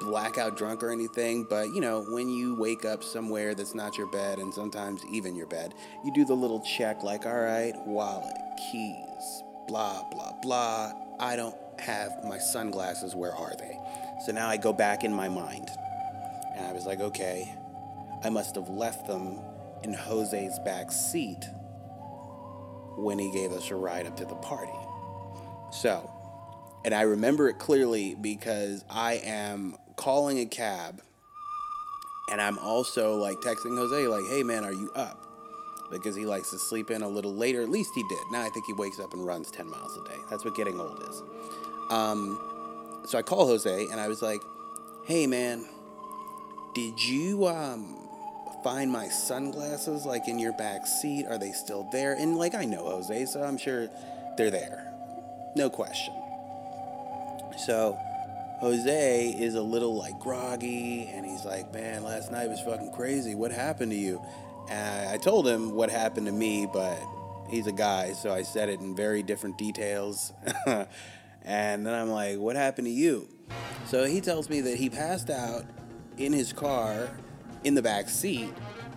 blackout 0.00 0.56
drunk 0.56 0.82
or 0.82 0.90
anything, 0.90 1.44
but 1.48 1.72
you 1.72 1.80
know, 1.80 2.02
when 2.02 2.28
you 2.28 2.54
wake 2.56 2.84
up 2.84 3.04
somewhere 3.04 3.54
that's 3.54 3.74
not 3.74 3.96
your 3.96 4.08
bed 4.08 4.38
and 4.38 4.52
sometimes 4.52 5.04
even 5.12 5.36
your 5.36 5.46
bed, 5.46 5.74
you 6.04 6.12
do 6.12 6.24
the 6.24 6.34
little 6.34 6.60
check 6.60 7.02
like, 7.02 7.24
all 7.24 7.38
right, 7.38 7.74
wallet, 7.86 8.34
keys, 8.70 9.42
blah, 9.68 10.02
blah, 10.10 10.32
blah. 10.42 10.92
I 11.20 11.36
don't 11.36 11.54
have 11.78 12.24
my 12.24 12.38
sunglasses. 12.38 13.14
Where 13.14 13.34
are 13.34 13.54
they? 13.58 13.78
So 14.26 14.32
now 14.32 14.48
I 14.48 14.56
go 14.56 14.72
back 14.72 15.04
in 15.04 15.12
my 15.12 15.28
mind. 15.28 15.68
And 16.56 16.66
I 16.66 16.72
was 16.72 16.84
like, 16.84 17.00
okay, 17.00 17.54
I 18.24 18.30
must 18.30 18.56
have 18.56 18.68
left 18.68 19.06
them 19.06 19.40
in 19.84 19.92
Jose's 19.92 20.58
back 20.64 20.92
seat 20.92 21.44
when 22.96 23.18
he 23.18 23.32
gave 23.32 23.52
us 23.52 23.70
a 23.70 23.74
ride 23.74 24.06
up 24.06 24.16
to 24.18 24.24
the 24.24 24.34
party. 24.36 24.72
So, 25.70 26.10
and 26.84 26.94
I 26.94 27.02
remember 27.02 27.48
it 27.48 27.58
clearly 27.58 28.14
because 28.14 28.84
I 28.90 29.14
am 29.24 29.76
calling 29.96 30.38
a 30.40 30.46
cab 30.46 31.00
and 32.30 32.40
I'm 32.40 32.58
also 32.58 33.16
like 33.16 33.36
texting 33.38 33.76
Jose, 33.76 34.06
like, 34.06 34.24
hey 34.30 34.42
man, 34.42 34.64
are 34.64 34.72
you 34.72 34.90
up? 34.94 35.18
Because 35.90 36.16
he 36.16 36.24
likes 36.24 36.50
to 36.50 36.58
sleep 36.58 36.90
in 36.90 37.02
a 37.02 37.08
little 37.08 37.34
later. 37.34 37.60
At 37.62 37.68
least 37.68 37.90
he 37.94 38.02
did. 38.08 38.22
Now 38.30 38.40
I 38.40 38.48
think 38.48 38.64
he 38.66 38.72
wakes 38.72 38.98
up 38.98 39.12
and 39.12 39.26
runs 39.26 39.50
10 39.50 39.68
miles 39.68 39.96
a 39.96 40.08
day. 40.08 40.16
That's 40.30 40.44
what 40.44 40.54
getting 40.54 40.80
old 40.80 41.02
is. 41.08 41.22
Um, 41.90 43.02
so 43.06 43.18
I 43.18 43.22
call 43.22 43.46
Jose 43.46 43.86
and 43.90 44.00
I 44.00 44.08
was 44.08 44.22
like, 44.22 44.40
hey 45.04 45.26
man, 45.26 45.66
did 46.74 47.04
you 47.04 47.46
um, 47.46 48.08
find 48.64 48.90
my 48.90 49.08
sunglasses 49.08 50.06
like 50.06 50.28
in 50.28 50.38
your 50.38 50.54
back 50.54 50.86
seat? 50.86 51.26
Are 51.28 51.38
they 51.38 51.52
still 51.52 51.88
there? 51.92 52.14
And 52.14 52.36
like 52.36 52.54
I 52.54 52.64
know 52.64 52.84
Jose, 52.86 53.26
so 53.26 53.42
I'm 53.42 53.58
sure 53.58 53.88
they're 54.38 54.50
there. 54.50 54.90
No 55.54 55.68
question. 55.68 56.14
So 57.58 57.98
Jose 58.60 59.34
is 59.38 59.54
a 59.54 59.62
little 59.62 59.96
like 59.96 60.18
groggy 60.20 61.10
and 61.12 61.26
he's 61.26 61.44
like, 61.44 61.72
Man, 61.72 62.04
last 62.04 62.30
night 62.30 62.48
was 62.48 62.60
fucking 62.60 62.92
crazy. 62.92 63.34
What 63.34 63.50
happened 63.52 63.92
to 63.92 63.98
you? 63.98 64.22
And 64.70 65.08
I 65.08 65.16
told 65.16 65.46
him 65.46 65.74
what 65.74 65.90
happened 65.90 66.26
to 66.26 66.32
me, 66.32 66.68
but 66.72 66.98
he's 67.50 67.66
a 67.66 67.72
guy, 67.72 68.12
so 68.12 68.32
I 68.32 68.42
said 68.42 68.68
it 68.68 68.80
in 68.80 68.94
very 68.94 69.22
different 69.22 69.58
details. 69.58 70.32
and 70.66 71.86
then 71.86 71.88
I'm 71.88 72.10
like, 72.10 72.38
What 72.38 72.56
happened 72.56 72.86
to 72.86 72.92
you? 72.92 73.28
So 73.86 74.04
he 74.04 74.20
tells 74.20 74.48
me 74.48 74.60
that 74.62 74.76
he 74.76 74.88
passed 74.88 75.28
out 75.28 75.64
in 76.16 76.32
his 76.32 76.52
car 76.52 77.10
in 77.64 77.74
the 77.74 77.82
back 77.82 78.08
seat 78.08 78.52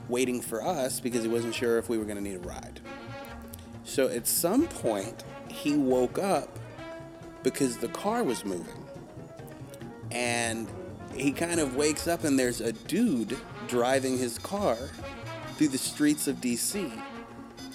waiting 0.08 0.42
for 0.42 0.64
us 0.64 1.00
because 1.00 1.24
he 1.24 1.30
wasn't 1.30 1.56
sure 1.56 1.78
if 1.78 1.90
we 1.90 1.98
were 1.98 2.06
going 2.06 2.18
to 2.18 2.24
need 2.24 2.36
a 2.36 2.48
ride. 2.48 2.80
So 3.84 4.08
at 4.08 4.28
some 4.28 4.68
point, 4.68 5.24
he 5.48 5.76
woke 5.76 6.20
up 6.20 6.60
because 7.46 7.78
the 7.78 7.88
car 7.90 8.24
was 8.24 8.44
moving 8.44 8.84
and 10.10 10.68
he 11.14 11.32
kind 11.32 11.60
of 11.60 11.76
wakes 11.76 12.08
up 12.08 12.24
and 12.24 12.40
there's 12.40 12.60
a 12.60 12.74
dude 12.74 13.38
driving 13.68 14.18
his 14.18 14.40
car 14.40 14.76
through 15.56 15.68
the 15.68 15.78
streets 15.78 16.28
of 16.28 16.38
DC. 16.38 16.92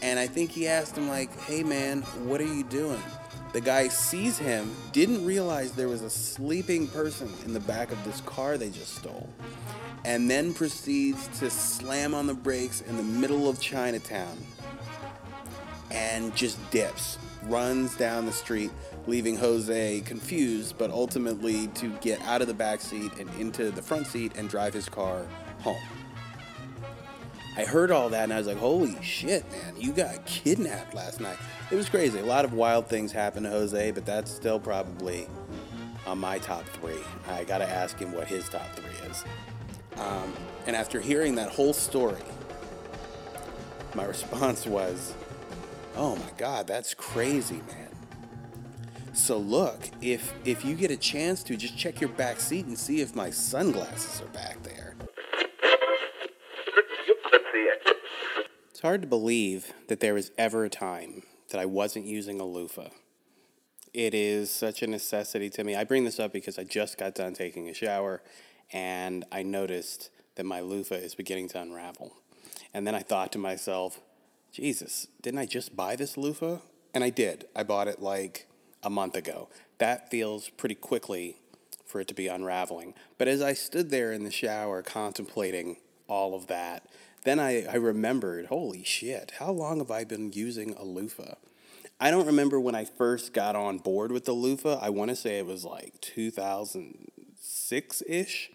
And 0.03 0.19
I 0.19 0.27
think 0.27 0.51
he 0.51 0.67
asked 0.67 0.99
him 0.99 1.09
like, 1.09 1.31
"Hey 1.43 1.63
man, 1.63 2.03
what 2.27 2.41
are 2.41 2.53
you 2.53 2.65
doing?" 2.65 3.03
The 3.53 3.61
guy 3.61 3.89
sees 3.89 4.39
him, 4.39 4.75
didn't 4.93 5.25
realize 5.25 5.73
there 5.73 5.89
was 5.89 6.03
a 6.03 6.11
sleeping 6.11 6.89
person 6.89 7.33
in 7.45 7.53
the 7.53 7.61
back 7.61 7.93
of 7.93 8.03
this 8.05 8.21
car 8.23 8.59
they 8.59 8.71
just 8.71 8.97
stole, 8.97 9.29
and 10.05 10.29
then 10.29 10.53
proceeds 10.53 11.29
to 11.39 11.49
slam 11.49 12.13
on 12.15 12.27
the 12.27 12.35
brakes 12.35 12.81
in 12.81 12.97
the 12.97 13.03
middle 13.03 13.49
of 13.49 13.61
Chinatown 13.61 14.37
and 15.91 16.35
just 16.35 16.59
dips, 16.71 17.19
runs 17.45 17.97
down 17.97 18.27
the 18.27 18.33
street 18.33 18.71
leaving 19.11 19.37
Jose 19.37 20.01
confused, 20.03 20.79
but 20.79 20.91
ultimately 20.91 21.67
to 21.69 21.91
get 21.99 22.23
out 22.23 22.41
of 22.41 22.47
the 22.47 22.55
back 22.55 22.81
seat 22.81 23.13
and 23.19 23.29
into 23.41 23.71
the 23.73 23.83
front 23.83 24.07
seat 24.07 24.33
and 24.37 24.49
drive 24.49 24.73
his 24.73 24.89
car 24.89 25.27
home. 25.59 25.83
I 27.57 27.65
heard 27.65 27.91
all 27.91 28.09
that 28.11 28.25
and 28.25 28.33
I 28.33 28.39
was 28.39 28.47
like, 28.47 28.57
holy 28.57 28.97
shit, 29.03 29.45
man, 29.51 29.75
you 29.77 29.93
got 29.93 30.25
kidnapped 30.25 30.95
last 30.95 31.21
night. 31.21 31.37
It 31.71 31.75
was 31.75 31.89
crazy. 31.89 32.21
A 32.21 32.25
lot 32.25 32.45
of 32.45 32.53
wild 32.55 32.87
things 32.87 33.11
happened 33.11 33.47
to 33.47 33.51
Jose, 33.51 33.91
but 33.91 34.07
that's 34.07 34.31
still 34.31 34.61
probably 34.61 35.27
on 36.07 36.19
my 36.19 36.39
top 36.39 36.65
three. 36.67 37.03
I 37.29 37.43
gotta 37.45 37.69
ask 37.69 37.99
him 37.99 38.13
what 38.13 38.29
his 38.29 38.49
top 38.49 38.69
three 38.77 39.11
is. 39.11 39.25
Um, 39.99 40.33
and 40.67 40.77
after 40.77 41.01
hearing 41.01 41.35
that 41.35 41.51
whole 41.51 41.73
story, 41.73 42.23
my 43.95 44.05
response 44.07 44.67
was, 44.67 45.15
oh 45.97 46.15
my 46.15 46.31
God, 46.39 46.69
that's 46.69 46.95
crazy, 46.95 47.61
man. 47.67 47.90
So 49.21 49.37
look, 49.37 49.79
if 50.01 50.33
if 50.47 50.65
you 50.65 50.75
get 50.75 50.91
a 50.91 50.97
chance 50.97 51.43
to, 51.45 51.57
just 51.57 51.77
check 51.77 52.01
your 52.01 52.09
back 52.09 52.41
seat 52.41 52.65
and 52.65 52.77
see 52.77 53.03
if 53.03 53.15
my 53.15 53.29
sunglasses 53.29 54.23
are 54.23 54.33
back 54.33 54.61
there. 54.63 54.97
It's 58.71 58.81
hard 58.81 59.03
to 59.03 59.07
believe 59.07 59.75
that 59.89 60.01
there 60.01 60.15
was 60.15 60.33
ever 60.39 60.65
a 60.65 60.71
time 60.71 61.23
that 61.51 61.61
I 61.61 61.67
wasn't 61.67 62.07
using 62.07 62.41
a 62.41 62.47
loofah. 62.47 62.89
It 63.93 64.15
is 64.15 64.51
such 64.51 64.83
a 64.83 64.87
necessity 64.87 65.51
to 65.51 65.65
me. 65.65 65.77
I 65.77 65.85
bring 65.85 66.05
this 66.05 66.19
up 66.19 66.33
because 66.33 66.59
I 66.59 66.65
just 66.65 66.97
got 66.97 67.15
done 67.15 67.35
taking 67.35 67.69
a 67.69 67.75
shower 67.75 68.23
and 68.73 69.27
I 69.31 69.43
noticed 69.43 70.09
that 70.37 70.45
my 70.45 70.61
loofah 70.61 70.95
is 70.95 71.15
beginning 71.15 71.49
to 71.51 71.61
unravel. 71.61 72.15
And 72.73 72.87
then 72.87 72.95
I 72.95 73.01
thought 73.01 73.33
to 73.33 73.39
myself, 73.39 74.01
Jesus, 74.51 75.09
didn't 75.21 75.41
I 75.41 75.47
just 75.47 75.77
buy 75.77 75.95
this 75.95 76.17
loofah? 76.17 76.61
And 76.95 77.05
I 77.05 77.11
did. 77.11 77.45
I 77.55 77.65
bought 77.65 77.87
it 77.87 78.01
like 78.01 78.47
a 78.83 78.91
month 78.91 79.17
ago. 79.17 79.49
That 79.79 80.11
feels 80.11 80.49
pretty 80.51 80.75
quickly 80.75 81.37
for 81.85 82.01
it 82.01 82.09
to 82.09 82.15
be 82.15 82.29
unraveling. 82.29 82.95
But 83.19 83.29
as 83.29 83.43
I 83.43 83.53
stood 83.53 83.91
there 83.91 84.13
in 84.13 84.25
the 84.25 84.31
shower 84.31 84.83
contemplating 84.83 85.77
all 86.09 86.35
of 86.35 86.47
that, 86.47 86.87
then 87.25 87.39
I, 87.39 87.65
I 87.65 87.75
remembered 87.75 88.47
holy 88.47 88.85
shit, 88.85 89.33
how 89.39 89.53
long 89.53 89.79
have 89.79 89.91
I 89.91 90.05
been 90.05 90.33
using 90.33 90.75
a 90.75 90.85
loofah? 90.85 91.35
I 92.03 92.11
don't 92.11 92.27
remember 92.27 92.59
when 92.59 92.75
I 92.75 92.87
first 92.87 93.35
got 93.35 93.57
on 93.57 93.77
board 93.79 94.11
with 94.11 94.25
the 94.25 94.33
loofah. 94.33 94.79
I 94.81 94.89
want 94.89 95.11
to 95.11 95.17
say 95.17 95.39
it 95.39 95.45
was 95.45 95.67
like 95.67 96.01
2006 96.01 98.03
ish. 98.09 98.51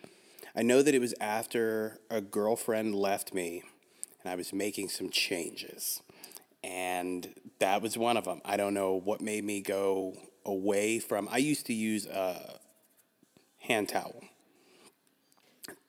I 0.55 0.63
know 0.63 0.81
that 0.81 0.95
it 0.95 0.99
was 0.99 1.13
after 1.21 1.99
a 2.09 2.21
girlfriend 2.21 2.95
left 2.95 3.35
me 3.35 3.61
and 4.23 4.31
I 4.31 4.35
was 4.35 4.51
making 4.51 4.89
some 4.89 5.11
changes. 5.11 6.01
And 6.63 7.35
that 7.59 7.81
was 7.81 7.97
one 7.97 8.17
of 8.17 8.25
them. 8.25 8.41
I 8.43 8.57
don't 8.57 8.73
know 8.73 8.93
what 8.93 9.21
made 9.21 9.43
me 9.43 9.61
go 9.61 10.17
away 10.45 10.99
from. 10.99 11.27
I 11.31 11.37
used 11.37 11.65
to 11.67 11.73
use 11.73 12.05
a 12.05 12.59
hand 13.59 13.89
towel. 13.89 14.21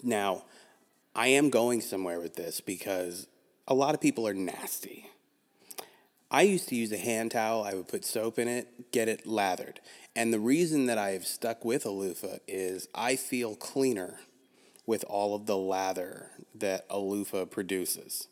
Now, 0.03 0.45
I 1.15 1.29
am 1.29 1.51
going 1.51 1.81
somewhere 1.81 2.21
with 2.21 2.37
this 2.37 2.61
because 2.61 3.27
a 3.67 3.75
lot 3.75 3.95
of 3.95 4.01
people 4.01 4.27
are 4.29 4.35
nasty. 4.35 5.11
I 6.31 6.43
used 6.43 6.69
to 6.69 6.75
use 6.75 6.93
a 6.93 6.99
hand 6.99 7.33
towel. 7.33 7.65
I 7.65 7.75
would 7.75 7.89
put 7.89 8.05
soap 8.05 8.39
in 8.39 8.49
it, 8.49 8.91
get 8.93 9.09
it 9.09 9.27
lathered. 9.27 9.81
And 10.15 10.33
the 10.33 10.41
reason 10.41 10.87
that 10.87 10.99
I 10.99 11.11
have 11.11 11.27
stuck 11.27 11.65
with 11.65 11.85
a 11.85 11.91
loofah 11.91 12.39
is 12.49 12.89
I 12.95 13.17
feel 13.17 13.55
cleaner 13.55 14.21
with 14.87 15.05
all 15.09 15.35
of 15.35 15.47
the 15.47 15.57
lather 15.57 16.31
that 16.55 16.87
a 16.89 16.99
loofah 16.99 17.47
produces. 17.47 18.29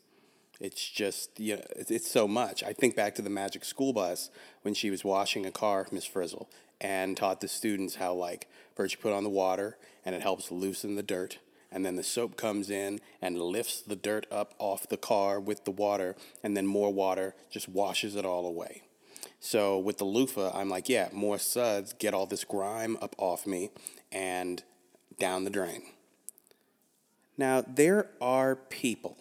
It's 0.59 0.89
just, 0.89 1.39
you 1.39 1.57
know, 1.57 1.63
it's 1.75 2.09
so 2.09 2.27
much. 2.27 2.63
I 2.63 2.73
think 2.73 2.95
back 2.95 3.15
to 3.15 3.21
the 3.21 3.29
Magic 3.29 3.65
School 3.65 3.93
Bus 3.93 4.29
when 4.61 4.73
she 4.73 4.89
was 4.89 5.03
washing 5.03 5.45
a 5.45 5.51
car, 5.51 5.87
Miss 5.91 6.05
Frizzle, 6.05 6.49
and 6.79 7.17
taught 7.17 7.41
the 7.41 7.47
students 7.47 7.95
how, 7.95 8.13
like, 8.13 8.47
first 8.75 8.95
you 8.95 9.01
put 9.01 9.13
on 9.13 9.23
the 9.23 9.29
water 9.29 9.77
and 10.05 10.15
it 10.15 10.21
helps 10.21 10.51
loosen 10.51 10.95
the 10.95 11.03
dirt. 11.03 11.39
And 11.71 11.85
then 11.85 11.97
the 11.97 12.03
soap 12.03 12.37
comes 12.37 12.69
in 12.69 13.01
and 13.21 13.37
lifts 13.37 13.81
the 13.81 13.97
dirt 13.97 14.27
up 14.31 14.53
off 14.59 14.87
the 14.87 14.97
car 14.97 15.41
with 15.41 15.65
the 15.65 15.71
water, 15.71 16.15
and 16.41 16.55
then 16.55 16.65
more 16.65 16.93
water 16.93 17.35
just 17.51 17.67
washes 17.67 18.15
it 18.15 18.25
all 18.25 18.45
away. 18.45 18.83
So 19.41 19.77
with 19.77 19.97
the 19.97 20.05
loofah, 20.05 20.57
I'm 20.57 20.69
like, 20.69 20.87
yeah, 20.87 21.09
more 21.11 21.37
suds, 21.37 21.91
get 21.91 22.13
all 22.13 22.27
this 22.27 22.45
grime 22.45 22.97
up 23.01 23.13
off 23.17 23.45
me 23.45 23.71
and 24.09 24.63
down 25.19 25.43
the 25.43 25.49
drain. 25.49 25.83
Now, 27.37 27.61
there 27.61 28.07
are 28.21 28.55
people 28.55 29.17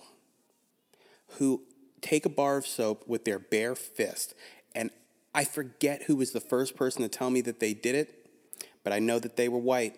who 1.38 1.62
take 2.00 2.26
a 2.26 2.30
bar 2.30 2.56
of 2.56 2.66
soap 2.66 3.06
with 3.06 3.24
their 3.24 3.38
bare 3.38 3.74
fist, 3.74 4.34
and 4.74 4.90
I 5.34 5.44
forget 5.44 6.04
who 6.04 6.16
was 6.16 6.32
the 6.32 6.40
first 6.40 6.76
person 6.76 7.02
to 7.02 7.08
tell 7.08 7.30
me 7.30 7.40
that 7.42 7.60
they 7.60 7.74
did 7.74 7.94
it, 7.94 8.26
but 8.82 8.92
I 8.92 8.98
know 8.98 9.18
that 9.18 9.36
they 9.36 9.48
were 9.48 9.58
white. 9.58 9.96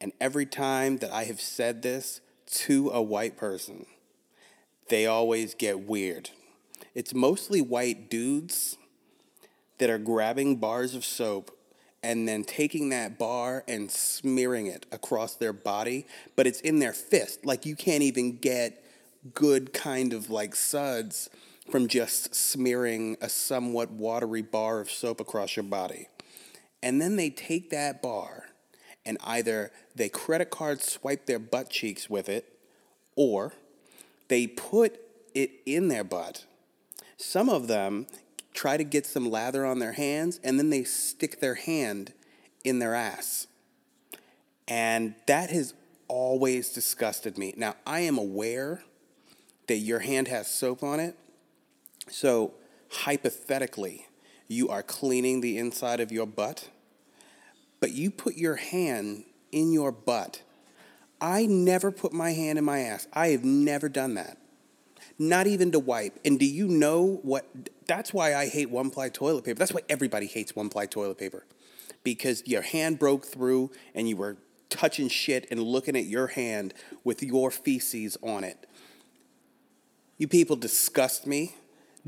And 0.00 0.12
every 0.20 0.46
time 0.46 0.98
that 0.98 1.10
I 1.10 1.24
have 1.24 1.40
said 1.40 1.82
this 1.82 2.20
to 2.46 2.90
a 2.90 3.00
white 3.00 3.36
person, 3.36 3.86
they 4.88 5.06
always 5.06 5.54
get 5.54 5.80
weird. 5.80 6.30
It's 6.94 7.14
mostly 7.14 7.60
white 7.60 8.10
dudes 8.10 8.76
that 9.78 9.90
are 9.90 9.98
grabbing 9.98 10.56
bars 10.56 10.94
of 10.94 11.04
soap 11.04 11.56
and 12.02 12.28
then 12.28 12.44
taking 12.44 12.88
that 12.90 13.18
bar 13.18 13.64
and 13.66 13.90
smearing 13.90 14.66
it 14.66 14.86
across 14.92 15.34
their 15.34 15.52
body, 15.52 16.06
but 16.36 16.46
it's 16.46 16.60
in 16.60 16.78
their 16.78 16.92
fist. 16.92 17.44
Like 17.44 17.66
you 17.66 17.76
can't 17.76 18.02
even 18.02 18.38
get 18.38 18.84
good 19.34 19.72
kind 19.72 20.12
of 20.12 20.30
like 20.30 20.54
suds 20.54 21.30
from 21.70 21.88
just 21.88 22.34
smearing 22.34 23.16
a 23.20 23.28
somewhat 23.28 23.90
watery 23.90 24.42
bar 24.42 24.80
of 24.80 24.90
soap 24.90 25.20
across 25.20 25.56
your 25.56 25.64
body. 25.64 26.08
And 26.82 27.00
then 27.00 27.16
they 27.16 27.30
take 27.30 27.70
that 27.70 28.02
bar 28.02 28.44
and 29.04 29.18
either 29.24 29.72
they 29.94 30.08
credit 30.08 30.50
card 30.50 30.82
swipe 30.82 31.26
their 31.26 31.38
butt 31.38 31.70
cheeks 31.70 32.08
with 32.08 32.28
it 32.28 32.58
or 33.16 33.54
they 34.28 34.46
put 34.46 35.00
it 35.34 35.50
in 35.64 35.88
their 35.88 36.04
butt. 36.04 36.44
Some 37.16 37.48
of 37.48 37.68
them 37.68 38.06
try 38.52 38.76
to 38.76 38.84
get 38.84 39.06
some 39.06 39.30
lather 39.30 39.64
on 39.64 39.78
their 39.78 39.92
hands, 39.92 40.40
and 40.42 40.58
then 40.58 40.70
they 40.70 40.82
stick 40.82 41.40
their 41.40 41.54
hand 41.54 42.12
in 42.64 42.78
their 42.78 42.94
ass. 42.94 43.46
And 44.66 45.14
that 45.26 45.50
has 45.50 45.74
always 46.08 46.70
disgusted 46.70 47.38
me. 47.38 47.54
Now, 47.56 47.76
I 47.86 48.00
am 48.00 48.18
aware 48.18 48.82
that 49.66 49.76
your 49.76 50.00
hand 50.00 50.28
has 50.28 50.48
soap 50.48 50.82
on 50.82 51.00
it. 51.00 51.16
So, 52.08 52.54
hypothetically, 52.88 54.06
you 54.48 54.68
are 54.68 54.82
cleaning 54.82 55.40
the 55.40 55.58
inside 55.58 56.00
of 56.00 56.12
your 56.12 56.26
butt, 56.26 56.68
but 57.80 57.92
you 57.92 58.10
put 58.10 58.36
your 58.36 58.56
hand 58.56 59.24
in 59.50 59.72
your 59.72 59.90
butt. 59.90 60.42
I 61.20 61.46
never 61.46 61.90
put 61.90 62.12
my 62.12 62.32
hand 62.32 62.58
in 62.58 62.64
my 62.64 62.80
ass. 62.80 63.08
I 63.12 63.28
have 63.28 63.44
never 63.44 63.88
done 63.88 64.14
that. 64.14 64.38
Not 65.18 65.46
even 65.46 65.72
to 65.72 65.78
wipe. 65.78 66.18
And 66.24 66.38
do 66.38 66.44
you 66.44 66.68
know 66.68 67.20
what 67.22 67.46
that's 67.86 68.12
why 68.12 68.34
I 68.34 68.48
hate 68.48 68.70
one 68.70 68.90
ply 68.90 69.08
toilet 69.08 69.44
paper. 69.44 69.58
That's 69.58 69.72
why 69.72 69.82
everybody 69.88 70.26
hates 70.26 70.54
one 70.54 70.68
ply 70.68 70.86
toilet 70.86 71.18
paper. 71.18 71.44
Because 72.02 72.42
your 72.46 72.62
hand 72.62 72.98
broke 72.98 73.24
through 73.24 73.70
and 73.94 74.08
you 74.08 74.16
were 74.16 74.36
touching 74.68 75.08
shit 75.08 75.46
and 75.50 75.62
looking 75.62 75.96
at 75.96 76.04
your 76.04 76.28
hand 76.28 76.74
with 77.04 77.22
your 77.22 77.50
feces 77.50 78.16
on 78.22 78.44
it. 78.44 78.66
You 80.18 80.28
people 80.28 80.56
disgust 80.56 81.26
me. 81.26 81.54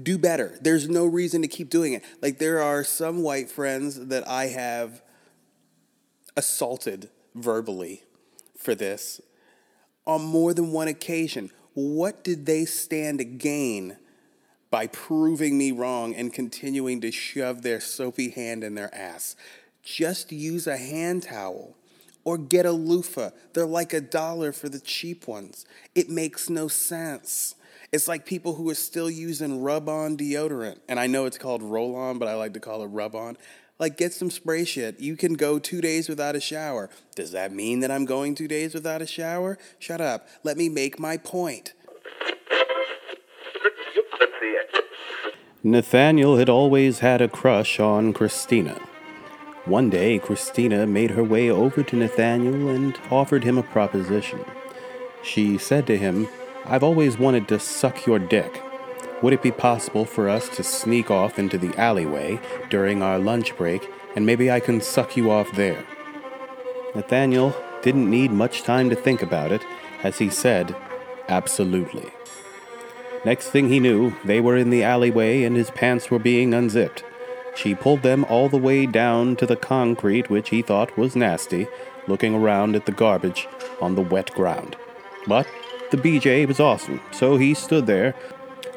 Do 0.00 0.16
better. 0.16 0.58
There's 0.60 0.88
no 0.88 1.06
reason 1.06 1.42
to 1.42 1.48
keep 1.48 1.70
doing 1.70 1.92
it. 1.92 2.04
Like, 2.22 2.38
there 2.38 2.62
are 2.62 2.84
some 2.84 3.22
white 3.22 3.50
friends 3.50 4.06
that 4.06 4.26
I 4.28 4.46
have 4.46 5.02
assaulted 6.36 7.10
verbally 7.34 8.04
for 8.56 8.74
this 8.74 9.20
on 10.06 10.22
more 10.22 10.54
than 10.54 10.72
one 10.72 10.88
occasion. 10.88 11.50
What 11.74 12.22
did 12.22 12.46
they 12.46 12.64
stand 12.64 13.18
to 13.18 13.24
gain 13.24 13.96
by 14.70 14.86
proving 14.88 15.56
me 15.56 15.72
wrong 15.72 16.14
and 16.14 16.32
continuing 16.32 17.00
to 17.00 17.10
shove 17.10 17.62
their 17.62 17.80
soapy 17.80 18.30
hand 18.30 18.62
in 18.62 18.74
their 18.74 18.94
ass. 18.94 19.36
Just 19.82 20.32
use 20.32 20.66
a 20.66 20.76
hand 20.76 21.24
towel 21.24 21.74
or 22.24 22.36
get 22.36 22.66
a 22.66 22.72
loofah. 22.72 23.30
They're 23.54 23.66
like 23.66 23.92
a 23.92 24.00
dollar 24.00 24.52
for 24.52 24.68
the 24.68 24.80
cheap 24.80 25.26
ones. 25.26 25.64
It 25.94 26.10
makes 26.10 26.50
no 26.50 26.68
sense. 26.68 27.54
It's 27.90 28.06
like 28.06 28.26
people 28.26 28.54
who 28.54 28.68
are 28.68 28.74
still 28.74 29.10
using 29.10 29.62
rub 29.62 29.88
on 29.88 30.16
deodorant. 30.16 30.78
And 30.88 31.00
I 31.00 31.06
know 31.06 31.24
it's 31.24 31.38
called 31.38 31.62
roll 31.62 31.96
on, 31.96 32.18
but 32.18 32.28
I 32.28 32.34
like 32.34 32.52
to 32.54 32.60
call 32.60 32.82
it 32.82 32.86
rub 32.86 33.14
on. 33.14 33.38
Like, 33.78 33.96
get 33.96 34.12
some 34.12 34.30
spray 34.30 34.64
shit. 34.64 34.98
You 34.98 35.16
can 35.16 35.34
go 35.34 35.58
two 35.58 35.80
days 35.80 36.08
without 36.08 36.34
a 36.34 36.40
shower. 36.40 36.90
Does 37.14 37.30
that 37.30 37.52
mean 37.52 37.80
that 37.80 37.90
I'm 37.90 38.04
going 38.04 38.34
two 38.34 38.48
days 38.48 38.74
without 38.74 39.00
a 39.00 39.06
shower? 39.06 39.56
Shut 39.78 40.00
up. 40.00 40.28
Let 40.42 40.56
me 40.56 40.68
make 40.68 40.98
my 40.98 41.16
point. 41.16 41.74
Nathaniel 45.62 46.36
had 46.36 46.48
always 46.48 47.00
had 47.00 47.20
a 47.20 47.28
crush 47.28 47.78
on 47.80 48.12
Christina. 48.12 48.80
One 49.64 49.90
day, 49.90 50.18
Christina 50.18 50.86
made 50.86 51.12
her 51.12 51.24
way 51.24 51.50
over 51.50 51.82
to 51.82 51.96
Nathaniel 51.96 52.68
and 52.68 52.98
offered 53.10 53.44
him 53.44 53.58
a 53.58 53.62
proposition. 53.62 54.44
She 55.22 55.58
said 55.58 55.86
to 55.88 55.96
him, 55.96 56.28
I've 56.70 56.82
always 56.82 57.18
wanted 57.18 57.48
to 57.48 57.58
suck 57.58 58.04
your 58.04 58.18
dick. 58.18 58.62
Would 59.22 59.32
it 59.32 59.42
be 59.42 59.50
possible 59.50 60.04
for 60.04 60.28
us 60.28 60.50
to 60.50 60.62
sneak 60.62 61.10
off 61.10 61.38
into 61.38 61.56
the 61.56 61.74
alleyway 61.80 62.38
during 62.68 63.02
our 63.02 63.18
lunch 63.18 63.56
break 63.56 63.90
and 64.14 64.26
maybe 64.26 64.50
I 64.50 64.60
can 64.60 64.82
suck 64.82 65.16
you 65.16 65.30
off 65.30 65.50
there? 65.52 65.84
Nathaniel 66.94 67.56
didn't 67.82 68.10
need 68.10 68.32
much 68.32 68.64
time 68.64 68.90
to 68.90 68.96
think 68.96 69.22
about 69.22 69.50
it 69.50 69.64
as 70.02 70.18
he 70.18 70.28
said, 70.28 70.76
Absolutely. 71.28 72.10
Next 73.24 73.48
thing 73.48 73.68
he 73.68 73.80
knew, 73.80 74.14
they 74.24 74.40
were 74.40 74.56
in 74.56 74.70
the 74.70 74.82
alleyway 74.82 75.44
and 75.44 75.56
his 75.56 75.70
pants 75.70 76.10
were 76.10 76.18
being 76.18 76.52
unzipped. 76.52 77.02
She 77.56 77.74
pulled 77.74 78.02
them 78.02 78.24
all 78.26 78.48
the 78.48 78.56
way 78.56 78.86
down 78.86 79.36
to 79.36 79.46
the 79.46 79.56
concrete, 79.56 80.30
which 80.30 80.50
he 80.50 80.62
thought 80.62 80.96
was 80.96 81.16
nasty, 81.16 81.66
looking 82.06 82.34
around 82.34 82.76
at 82.76 82.86
the 82.86 82.92
garbage 82.92 83.48
on 83.80 83.94
the 83.94 84.02
wet 84.02 84.32
ground. 84.34 84.76
But 85.26 85.46
the 85.90 85.96
BJ 85.96 86.46
was 86.46 86.60
awesome, 86.60 87.00
so 87.10 87.36
he 87.36 87.54
stood 87.54 87.86
there, 87.86 88.14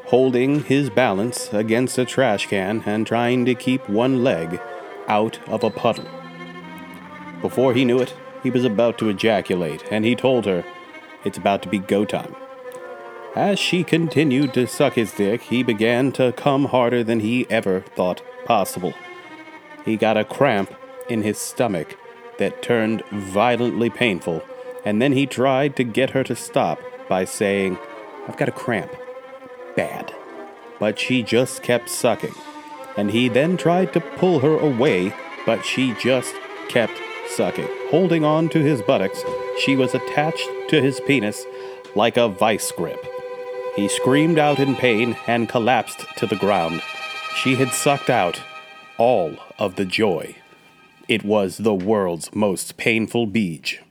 holding 0.05 0.63
his 0.63 0.89
balance 0.89 1.51
against 1.53 1.97
a 1.97 2.05
trash 2.05 2.47
can 2.47 2.83
and 2.85 3.05
trying 3.05 3.45
to 3.45 3.55
keep 3.55 3.87
one 3.89 4.23
leg 4.23 4.61
out 5.07 5.39
of 5.47 5.63
a 5.63 5.69
puddle. 5.69 6.07
Before 7.41 7.73
he 7.73 7.85
knew 7.85 7.99
it, 7.99 8.13
he 8.43 8.49
was 8.49 8.63
about 8.63 8.97
to 8.99 9.09
ejaculate, 9.09 9.83
and 9.91 10.05
he 10.05 10.15
told 10.15 10.45
her, 10.45 10.63
It's 11.25 11.37
about 11.37 11.61
to 11.63 11.69
be 11.69 11.79
go 11.79 12.05
time. 12.05 12.35
As 13.35 13.59
she 13.59 13.83
continued 13.83 14.53
to 14.53 14.67
suck 14.67 14.93
his 14.93 15.11
dick, 15.11 15.41
he 15.41 15.63
began 15.63 16.11
to 16.13 16.33
come 16.33 16.65
harder 16.65 17.03
than 17.03 17.21
he 17.21 17.49
ever 17.49 17.81
thought 17.95 18.21
possible. 18.45 18.93
He 19.85 19.97
got 19.97 20.17
a 20.17 20.25
cramp 20.25 20.73
in 21.09 21.23
his 21.23 21.37
stomach 21.37 21.97
that 22.37 22.61
turned 22.61 23.03
violently 23.11 23.89
painful, 23.89 24.43
and 24.83 25.01
then 25.01 25.13
he 25.13 25.25
tried 25.25 25.75
to 25.75 25.83
get 25.83 26.11
her 26.11 26.23
to 26.23 26.35
stop 26.35 26.79
by 27.11 27.25
saying, 27.25 27.77
I've 28.25 28.37
got 28.37 28.47
a 28.47 28.53
cramp. 28.53 28.89
Bad. 29.75 30.15
But 30.79 30.97
she 30.97 31.23
just 31.23 31.61
kept 31.61 31.89
sucking. 31.89 32.33
And 32.95 33.11
he 33.11 33.27
then 33.27 33.57
tried 33.57 33.91
to 33.91 33.99
pull 33.99 34.39
her 34.39 34.57
away, 34.57 35.13
but 35.45 35.65
she 35.65 35.93
just 35.95 36.33
kept 36.69 36.97
sucking. 37.27 37.67
Holding 37.89 38.23
on 38.23 38.47
to 38.49 38.59
his 38.59 38.81
buttocks, 38.81 39.25
she 39.59 39.75
was 39.75 39.93
attached 39.93 40.47
to 40.69 40.81
his 40.81 41.01
penis 41.01 41.45
like 41.95 42.15
a 42.15 42.29
vice 42.29 42.71
grip. 42.71 43.05
He 43.75 43.89
screamed 43.89 44.39
out 44.39 44.59
in 44.59 44.77
pain 44.77 45.17
and 45.27 45.49
collapsed 45.49 46.05
to 46.15 46.25
the 46.25 46.37
ground. 46.37 46.81
She 47.35 47.55
had 47.55 47.73
sucked 47.73 48.09
out 48.09 48.41
all 48.97 49.35
of 49.59 49.75
the 49.75 49.85
joy. 49.85 50.37
It 51.09 51.25
was 51.25 51.57
the 51.57 51.75
world's 51.75 52.33
most 52.33 52.77
painful 52.77 53.25
beach. 53.25 53.81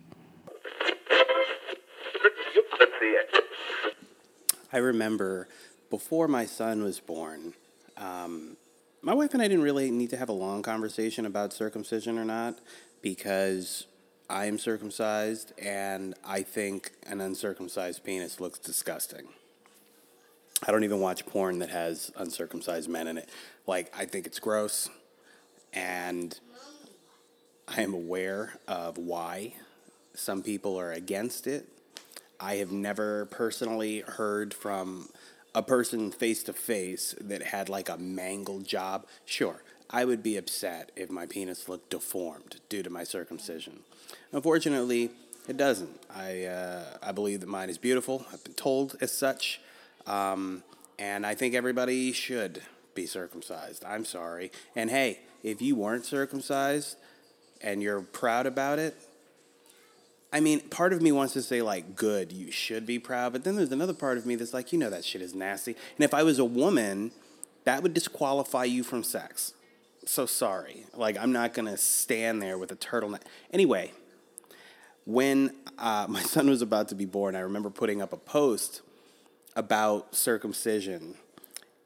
I 4.73 4.79
remember 4.79 5.49
before 5.91 6.29
my 6.29 6.47
son 6.47 6.83
was 6.83 7.01
born, 7.01 7.55
um, 7.97 8.57
my 9.03 9.15
wife 9.15 9.33
and 9.35 9.43
I 9.43 9.49
didn't 9.49 9.65
really 9.65 9.91
need 9.91 10.11
to 10.11 10.17
have 10.17 10.29
a 10.29 10.33
long 10.35 10.63
conversation 10.63 11.27
about 11.27 11.53
circumcision 11.53 12.19
or 12.19 12.25
not 12.25 12.59
because 13.03 13.87
I 14.29 14.45
am 14.45 14.59
circumcised 14.59 15.53
and 15.59 16.15
I 16.25 16.43
think 16.43 16.93
an 17.07 17.21
uncircumcised 17.21 18.05
penis 18.05 18.41
looks 18.41 18.59
disgusting. 18.59 19.27
I 20.67 20.71
don't 20.71 20.85
even 20.85 21.01
watch 21.01 21.27
porn 21.27 21.59
that 21.61 21.71
has 21.71 22.13
uncircumcised 22.17 22.89
men 22.89 23.09
in 23.09 23.19
it. 23.19 23.29
Like, 23.67 23.93
I 23.99 24.05
think 24.05 24.27
it's 24.27 24.39
gross 24.39 24.89
and 25.73 26.39
I 27.67 27.81
am 27.83 27.95
aware 27.95 28.55
of 28.69 28.99
why 28.99 29.55
some 30.15 30.43
people 30.43 30.79
are 30.79 30.93
against 30.93 31.47
it. 31.47 31.67
I 32.41 32.57
have 32.57 32.73
never 32.73 33.27
personally 33.27 34.01
heard 34.01 34.55
from 34.55 35.11
a 35.55 35.63
person 35.63 36.11
face 36.11 36.43
to 36.45 36.53
face 36.53 37.15
that 37.21 37.43
had 37.43 37.69
like 37.69 37.89
a 37.89 37.99
mangled 37.99 38.65
job. 38.65 39.07
Sure, 39.27 39.63
I 39.91 40.05
would 40.05 40.23
be 40.23 40.37
upset 40.37 40.91
if 40.97 41.11
my 41.11 41.27
penis 41.27 41.69
looked 41.69 41.91
deformed 41.91 42.61
due 42.69 42.83
to 42.83 42.89
my 42.91 43.05
circumcision. 43.05 43.81
Unfortunately, 44.33 45.11
it 45.49 45.57
doesn't. 45.57 46.01
I, 46.15 46.45
uh, 46.45 46.85
I 47.03 47.13
believe 47.13 47.41
that 47.41 47.49
mine 47.49 47.69
is 47.69 47.79
beautiful. 47.79 48.25
I've 48.33 48.43
been 48.45 48.55
told 48.55 48.97
as 49.01 49.13
such. 49.13 49.61
Um, 50.07 50.63
and 50.99 51.27
I 51.27 51.35
think 51.35 51.55
everybody 51.55 52.13
should 52.13 52.63
be 52.95 53.07
circumcised. 53.07 53.85
I'm 53.85 54.05
sorry. 54.05 54.53
And 54.77 54.91
hey, 54.91 55.21
if 55.43 55.61
you 55.61 55.77
weren't 55.77 56.05
circumcised 56.05 56.97
and 57.61 57.83
you're 57.83 58.03
proud 58.03 58.47
about 58.47 58.79
it, 58.79 58.97
I 60.33 60.41
mean, 60.41 60.61
part 60.61 60.93
of 60.93 61.03
me 61.03 61.11
wants 61.11 61.33
to 61.33 61.43
say, 61.43 61.61
like, 61.61 61.97
good, 61.97 62.31
you 62.31 62.53
should 62.53 62.87
be 62.87 62.99
proud. 62.99 63.33
But 63.33 63.45
then 63.45 63.57
there's 63.57 63.73
another 63.73 63.95
part 63.95 64.17
of 64.17 64.27
me 64.27 64.37
that's 64.37 64.55
like, 64.55 64.73
you 64.73 64.79
know, 64.79 64.91
that 64.91 65.05
shit 65.05 65.23
is 65.23 65.35
nasty. 65.35 65.73
And 65.97 66.05
if 66.05 66.15
I 66.15 66.23
was 66.23 66.39
a 66.39 66.45
woman, 66.45 67.11
that 67.65 67.83
would 67.83 67.95
disqualify 67.95 68.65
you 68.65 68.85
from 68.85 69.03
sex. 69.03 69.55
So 70.07 70.27
sorry. 70.27 70.85
Like, 70.95 71.19
I'm 71.19 71.33
not 71.33 71.53
going 71.53 71.67
to 71.67 71.77
stand 71.77 72.41
there 72.41 72.59
with 72.59 72.71
a 72.71 72.77
turtleneck. 72.77 73.23
Anyway, 73.53 73.93
when 75.05 75.55
uh, 75.79 76.07
my 76.09 76.23
son 76.23 76.49
was 76.49 76.63
about 76.63 76.89
to 76.89 76.95
be 76.95 77.07
born, 77.07 77.35
I 77.35 77.41
remember 77.41 77.71
putting 77.71 78.01
up 78.01 78.13
a 78.13 78.19
post 78.19 78.83
about 79.57 80.15
circumcision 80.15 81.15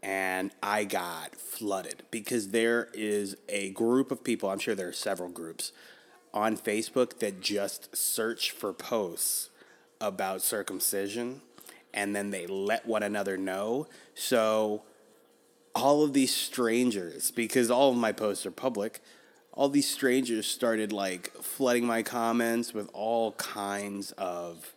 and 0.02 0.50
I 0.62 0.84
got 0.84 1.34
flooded 1.34 2.02
because 2.10 2.50
there 2.50 2.88
is 2.92 3.38
a 3.48 3.70
group 3.70 4.10
of 4.10 4.22
people, 4.22 4.50
I'm 4.50 4.58
sure 4.58 4.74
there 4.74 4.88
are 4.88 4.92
several 4.92 5.30
groups 5.30 5.72
on 6.34 6.58
Facebook 6.58 7.20
that 7.20 7.40
just 7.40 7.96
search 7.96 8.50
for 8.50 8.74
posts 8.74 9.48
about 10.00 10.42
circumcision 10.42 11.40
and 11.94 12.14
then 12.14 12.30
they 12.30 12.46
let 12.46 12.84
one 12.86 13.04
another 13.04 13.38
know. 13.38 13.86
So 14.14 14.82
all 15.74 16.02
of 16.02 16.12
these 16.12 16.34
strangers, 16.34 17.30
because 17.30 17.70
all 17.70 17.90
of 17.90 17.96
my 17.96 18.12
posts 18.12 18.44
are 18.44 18.50
public, 18.50 19.00
all 19.52 19.68
these 19.68 19.88
strangers 19.88 20.46
started 20.48 20.92
like 20.92 21.32
flooding 21.34 21.86
my 21.86 22.02
comments 22.02 22.74
with 22.74 22.90
all 22.92 23.32
kinds 23.32 24.10
of 24.12 24.73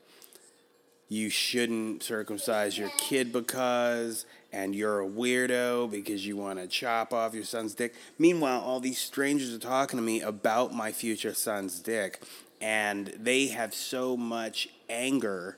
you 1.10 1.30
shouldn't 1.30 2.04
circumcise 2.04 2.78
your 2.78 2.90
kid 2.98 3.32
because 3.32 4.26
and 4.52 4.76
you're 4.76 5.02
a 5.02 5.08
weirdo 5.08 5.90
because 5.90 6.26
you 6.26 6.38
want 6.38 6.60
to 6.60 6.68
chop 6.68 7.14
off 7.14 7.34
your 7.34 7.44
son's 7.44 7.74
dick. 7.74 7.94
Meanwhile, 8.18 8.62
all 8.62 8.80
these 8.80 8.98
strangers 8.98 9.54
are 9.54 9.60
talking 9.60 9.98
to 9.98 10.04
me 10.04 10.22
about 10.22 10.74
my 10.74 10.92
future 10.92 11.34
son's 11.34 11.80
dick 11.80 12.22
and 12.60 13.08
they 13.20 13.48
have 13.48 13.74
so 13.74 14.18
much 14.18 14.70
anger 14.90 15.58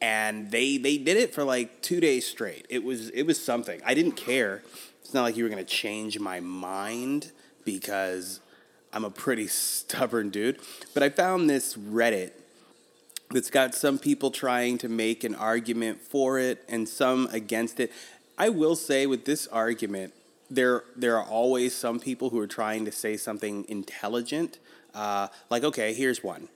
and 0.00 0.50
they 0.50 0.76
they 0.76 0.96
did 0.96 1.16
it 1.16 1.34
for 1.34 1.42
like 1.42 1.82
2 1.82 2.00
days 2.00 2.26
straight. 2.26 2.66
It 2.68 2.84
was 2.84 3.10
it 3.10 3.24
was 3.24 3.42
something. 3.42 3.80
I 3.84 3.94
didn't 3.94 4.12
care. 4.12 4.62
It's 5.00 5.14
not 5.14 5.22
like 5.22 5.36
you 5.36 5.44
were 5.44 5.50
going 5.50 5.64
to 5.64 5.70
change 5.70 6.18
my 6.20 6.38
mind 6.38 7.32
because 7.64 8.40
I'm 8.92 9.04
a 9.04 9.10
pretty 9.10 9.46
stubborn 9.48 10.30
dude, 10.30 10.60
but 10.94 11.02
I 11.02 11.08
found 11.08 11.50
this 11.50 11.76
Reddit 11.76 12.32
that's 13.30 13.50
got 13.50 13.74
some 13.74 13.98
people 13.98 14.30
trying 14.30 14.78
to 14.78 14.88
make 14.88 15.24
an 15.24 15.34
argument 15.34 16.00
for 16.00 16.38
it 16.38 16.64
and 16.68 16.88
some 16.88 17.28
against 17.32 17.78
it. 17.80 17.92
I 18.38 18.48
will 18.48 18.76
say 18.76 19.06
with 19.06 19.24
this 19.24 19.46
argument, 19.48 20.14
there 20.50 20.84
there 20.96 21.18
are 21.18 21.24
always 21.24 21.74
some 21.74 22.00
people 22.00 22.30
who 22.30 22.38
are 22.38 22.46
trying 22.46 22.84
to 22.86 22.92
say 22.92 23.16
something 23.16 23.66
intelligent. 23.68 24.58
Uh, 24.94 25.28
like, 25.50 25.62
okay, 25.64 25.92
here's 25.92 26.24
one. 26.24 26.48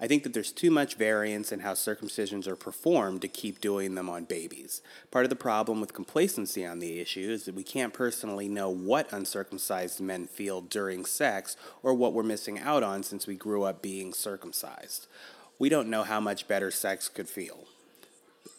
I 0.00 0.08
think 0.08 0.24
that 0.24 0.34
there's 0.34 0.50
too 0.50 0.72
much 0.72 0.96
variance 0.96 1.52
in 1.52 1.60
how 1.60 1.74
circumcisions 1.74 2.48
are 2.48 2.56
performed 2.56 3.22
to 3.22 3.28
keep 3.28 3.60
doing 3.60 3.94
them 3.94 4.10
on 4.10 4.24
babies. 4.24 4.82
Part 5.12 5.24
of 5.24 5.30
the 5.30 5.36
problem 5.36 5.80
with 5.80 5.92
complacency 5.92 6.66
on 6.66 6.80
the 6.80 6.98
issue 6.98 7.30
is 7.30 7.44
that 7.44 7.54
we 7.54 7.62
can't 7.62 7.94
personally 7.94 8.48
know 8.48 8.68
what 8.68 9.12
uncircumcised 9.12 10.00
men 10.00 10.26
feel 10.26 10.60
during 10.60 11.04
sex 11.04 11.56
or 11.84 11.94
what 11.94 12.14
we're 12.14 12.24
missing 12.24 12.58
out 12.58 12.82
on 12.82 13.04
since 13.04 13.28
we 13.28 13.36
grew 13.36 13.62
up 13.62 13.80
being 13.80 14.12
circumcised 14.12 15.06
we 15.62 15.68
don't 15.68 15.88
know 15.88 16.02
how 16.02 16.18
much 16.18 16.48
better 16.48 16.72
sex 16.72 17.08
could 17.08 17.28
feel. 17.28 17.56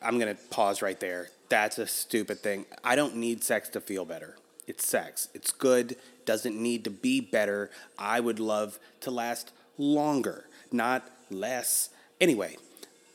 I'm 0.02 0.20
going 0.20 0.34
to 0.34 0.42
pause 0.44 0.82
right 0.82 0.98
there. 1.02 1.28
That's 1.50 1.78
a 1.78 1.86
stupid 1.86 2.39
thing. 2.39 2.66
I 2.82 2.96
don't 2.96 3.18
need 3.18 3.44
sex 3.44 3.68
to 3.72 3.82
feel 3.82 4.06
better. 4.06 4.38
It's 4.68 4.88
sex. 4.88 5.28
It's 5.34 5.52
good. 5.52 5.98
Doesn't 6.24 6.56
need 6.56 6.86
to 6.86 6.89
be 6.89 7.20
better. 7.20 7.72
I 8.00 8.22
would 8.22 8.39
love 8.39 8.80
to 9.02 9.12
last 9.12 9.52
longer, 9.78 10.46
not 10.72 11.04
less. 11.30 11.89
Anyway, 12.22 12.56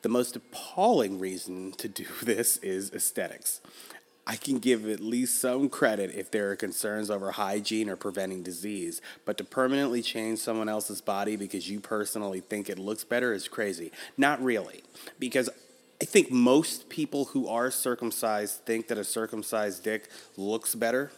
the 0.03 0.11
most 0.11 0.37
appalling 0.37 1.19
reason 1.19 1.73
to 1.79 1.89
do 1.89 2.05
this 2.23 2.59
is 2.59 2.93
aesthetics. 2.93 3.63
I 4.31 4.37
can 4.37 4.59
give 4.59 4.87
at 4.87 5.01
least 5.01 5.41
some 5.41 5.71
credit 5.71 6.15
if 6.15 6.31
there 6.31 6.51
are 6.51 6.57
concerns 6.57 7.09
over 7.09 7.31
hygiene 7.31 7.89
or 7.89 7.97
preventing 7.97 8.43
disease, 8.43 9.01
but 9.25 9.39
to 9.39 9.45
permanently 9.45 10.03
change 10.03 10.39
someone 10.39 10.69
else's 10.69 11.01
body 11.01 11.35
because 11.35 11.71
you 11.71 11.81
personally 11.81 12.41
think 12.41 12.69
it 12.69 12.79
looks 12.79 13.05
better 13.05 13.33
is 13.33 13.49
crazy. 13.49 13.91
Not 14.19 14.43
really, 14.43 14.83
because 15.19 15.49
I 16.03 16.05
think 16.05 16.31
most 16.31 16.91
people 16.91 17.25
who 17.25 17.49
are 17.49 17.71
circumcised 17.71 18.67
think 18.67 18.89
that 18.89 18.99
a 18.99 19.05
circumcised 19.05 19.83
dick 19.83 20.11
looks 20.37 20.75
better. 20.75 21.11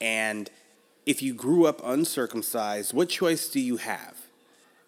And 0.00 0.50
if 1.06 1.22
you 1.22 1.34
grew 1.34 1.66
up 1.66 1.80
uncircumcised, 1.84 2.92
what 2.92 3.10
choice 3.10 3.48
do 3.48 3.60
you 3.60 3.76
have? 3.76 4.16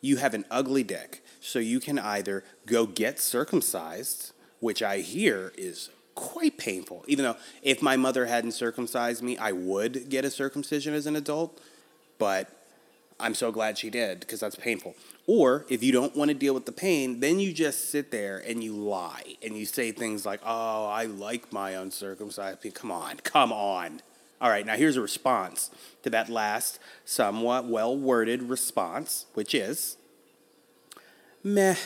You 0.01 0.17
have 0.17 0.35
an 0.35 0.47
ugly 0.51 0.83
dick, 0.83 1.23
so 1.41 1.61
you 1.61 1.79
can 1.79 1.97
either 1.97 2.43
go 2.67 2.87
get 2.87 3.21
circumcised, 3.21 4.33
which 4.59 4.83
I 4.83 4.99
hear 4.99 5.53
is 5.57 5.91
quite 6.21 6.59
painful. 6.59 7.03
Even 7.09 7.25
though 7.25 7.37
if 7.63 7.81
my 7.81 7.97
mother 7.97 8.27
hadn't 8.27 8.53
circumcised 8.53 9.23
me, 9.23 9.39
I 9.39 9.53
would 9.53 10.11
get 10.11 10.23
a 10.25 10.31
circumcision 10.31 10.93
as 10.93 11.07
an 11.07 11.17
adult, 11.17 11.59
but 12.19 12.61
I'm 13.19 13.35
so 13.35 13.51
glad 13.51 13.79
she 13.79 13.89
did 13.89 14.21
because 14.21 14.41
that's 14.41 14.55
painful. 14.55 14.95
Or 15.27 15.65
if 15.71 15.83
you 15.83 15.93
don't 15.93 16.15
want 16.15 16.29
to 16.29 16.35
deal 16.35 16.53
with 16.53 16.67
the 16.67 16.73
pain, 16.73 17.21
then 17.21 17.41
you 17.41 17.55
just 17.55 17.91
sit 17.91 18.11
there 18.11 18.39
and 18.39 18.63
you 18.63 18.75
lie 18.75 19.37
and 19.43 19.57
you 19.57 19.65
say 19.65 19.93
things 19.93 20.27
like, 20.27 20.41
"Oh, 20.45 20.87
I 20.87 21.05
like 21.05 21.53
my 21.53 21.71
uncircumcised." 21.71 22.75
Come 22.75 22.93
on, 22.93 23.17
come 23.19 23.51
on. 23.51 24.03
All 24.43 24.51
right, 24.51 24.67
now 24.67 24.77
here's 24.77 24.97
a 24.97 25.03
response 25.03 25.71
to 26.03 26.11
that 26.11 26.29
last 26.29 26.79
somewhat 27.07 27.65
well 27.65 27.97
worded 27.97 28.43
response, 28.43 29.25
which 29.33 29.55
is, 29.55 29.97
"Meh." 31.43 31.77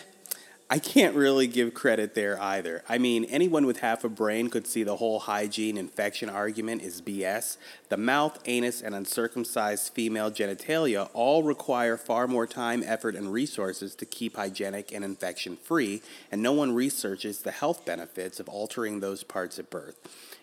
I 0.75 0.81
can't 0.81 1.15
really 1.15 1.47
give 1.47 1.73
credit 1.73 2.17
there 2.17 2.37
either. 2.43 2.83
I 2.89 2.99
mean, 2.99 3.27
anyone 3.27 3.65
with 3.65 3.79
half 3.79 4.03
a 4.03 4.09
brain 4.09 4.51
could 4.51 4.67
see 4.67 4.83
the 4.83 4.97
whole 4.97 5.21
hygiene 5.21 5.79
infection 5.79 6.29
argument 6.29 6.83
is 6.83 7.01
BS. 7.01 7.59
The 7.91 7.97
mouth, 7.97 8.41
anus, 8.47 8.83
and 8.83 8.93
uncircumcised 8.93 9.93
female 9.93 10.33
genitalia 10.33 11.11
all 11.13 11.45
require 11.45 11.97
far 11.97 12.27
more 12.27 12.49
time, 12.49 12.83
effort, 12.85 13.15
and 13.15 13.33
resources 13.33 13.95
to 13.95 14.05
keep 14.05 14.35
hygienic 14.35 14.91
and 14.91 15.05
infection 15.05 15.57
free, 15.57 16.03
and 16.33 16.43
no 16.43 16.53
one 16.53 16.75
researches 16.75 17.43
the 17.43 17.53
health 17.53 17.85
benefits 17.85 18.41
of 18.41 18.49
altering 18.49 18.99
those 18.99 19.23
parts 19.23 19.61
at 19.61 19.71
birth. 19.71 20.01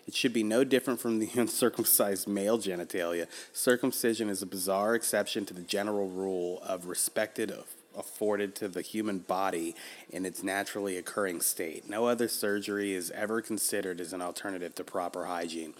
It 0.08 0.14
should 0.14 0.32
be 0.32 0.42
no 0.42 0.64
different 0.64 0.98
from 0.98 1.18
the 1.18 1.28
uncircumcised 1.38 2.26
male 2.26 2.56
genitalia. 2.56 3.26
Circumcision 3.52 4.30
is 4.30 4.40
a 4.40 4.46
bizarre 4.46 4.94
exception 4.94 5.44
to 5.44 5.52
the 5.52 5.60
general 5.60 6.08
rule 6.08 6.62
of 6.62 6.86
respected 6.86 7.50
afforded 7.96 8.54
to 8.56 8.68
the 8.68 8.82
human 8.82 9.18
body 9.18 9.74
in 10.10 10.24
its 10.24 10.42
naturally 10.42 10.96
occurring 10.96 11.40
state. 11.40 11.88
No 11.88 12.06
other 12.06 12.28
surgery 12.28 12.92
is 12.92 13.10
ever 13.12 13.40
considered 13.40 14.00
as 14.00 14.12
an 14.12 14.22
alternative 14.22 14.74
to 14.76 14.84
proper 14.84 15.26
hygiene. 15.26 15.74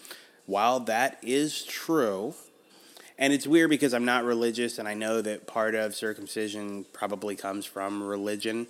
While 0.46 0.80
that 0.80 1.18
is 1.22 1.64
true, 1.64 2.34
and 3.18 3.32
it's 3.32 3.46
weird 3.46 3.70
because 3.70 3.94
I'm 3.94 4.04
not 4.04 4.24
religious 4.24 4.78
and 4.78 4.88
I 4.88 4.94
know 4.94 5.22
that 5.22 5.46
part 5.46 5.74
of 5.74 5.94
circumcision 5.94 6.86
probably 6.92 7.36
comes 7.36 7.64
from 7.64 8.02
religion. 8.02 8.66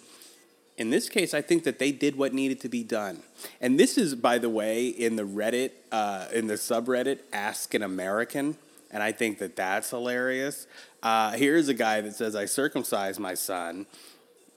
In 0.77 0.91
this 0.91 1.09
case, 1.09 1.33
I 1.33 1.43
think 1.43 1.65
that 1.65 1.79
they 1.79 1.93
did 1.93 2.17
what 2.17 2.35
needed 2.35 2.61
to 2.61 2.69
be 2.69 2.83
done. 2.83 3.23
And 3.61 3.79
this 3.79 3.97
is, 3.97 4.15
by 4.15 4.39
the 4.39 4.49
way, 4.49 4.89
in 4.89 5.17
the 5.17 5.23
Reddit, 5.23 5.71
uh, 5.91 6.27
in 6.33 6.47
the 6.47 6.55
subreddit, 6.55 7.21
Ask 7.33 7.75
an 7.75 7.83
American. 7.83 8.57
And 8.93 9.03
I 9.03 9.13
think 9.13 9.39
that 9.39 9.57
that's 9.57 9.91
hilarious. 9.91 10.67
Uh, 11.03 11.33
here's 11.33 11.69
a 11.69 11.75
guy 11.75 12.01
that 12.03 12.15
says, 12.15 12.37
I 12.37 12.45
circumcised 12.45 13.19
my 13.19 13.35
son. 13.35 13.87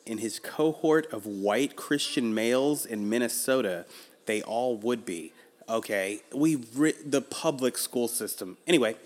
In 0.06 0.20
his 0.20 0.40
cohort 0.40 1.12
of 1.12 1.26
white 1.26 1.76
Christian 1.76 2.36
males 2.36 2.86
in 2.86 3.10
Minnesota, 3.10 3.86
they 4.26 4.42
all 4.44 4.78
would 4.78 5.06
be. 5.06 5.34
Okay, 5.68 6.22
we 6.32 6.56
the 6.56 7.22
public 7.22 7.76
school 7.76 8.08
system. 8.08 8.58
Anyway, 8.68 8.98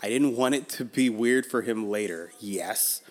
I 0.00 0.08
didn't 0.08 0.34
want 0.34 0.54
it 0.54 0.68
to 0.70 0.84
be 0.84 1.10
weird 1.10 1.44
for 1.44 1.60
him 1.60 1.90
later. 1.90 2.32
Yes, 2.40 3.02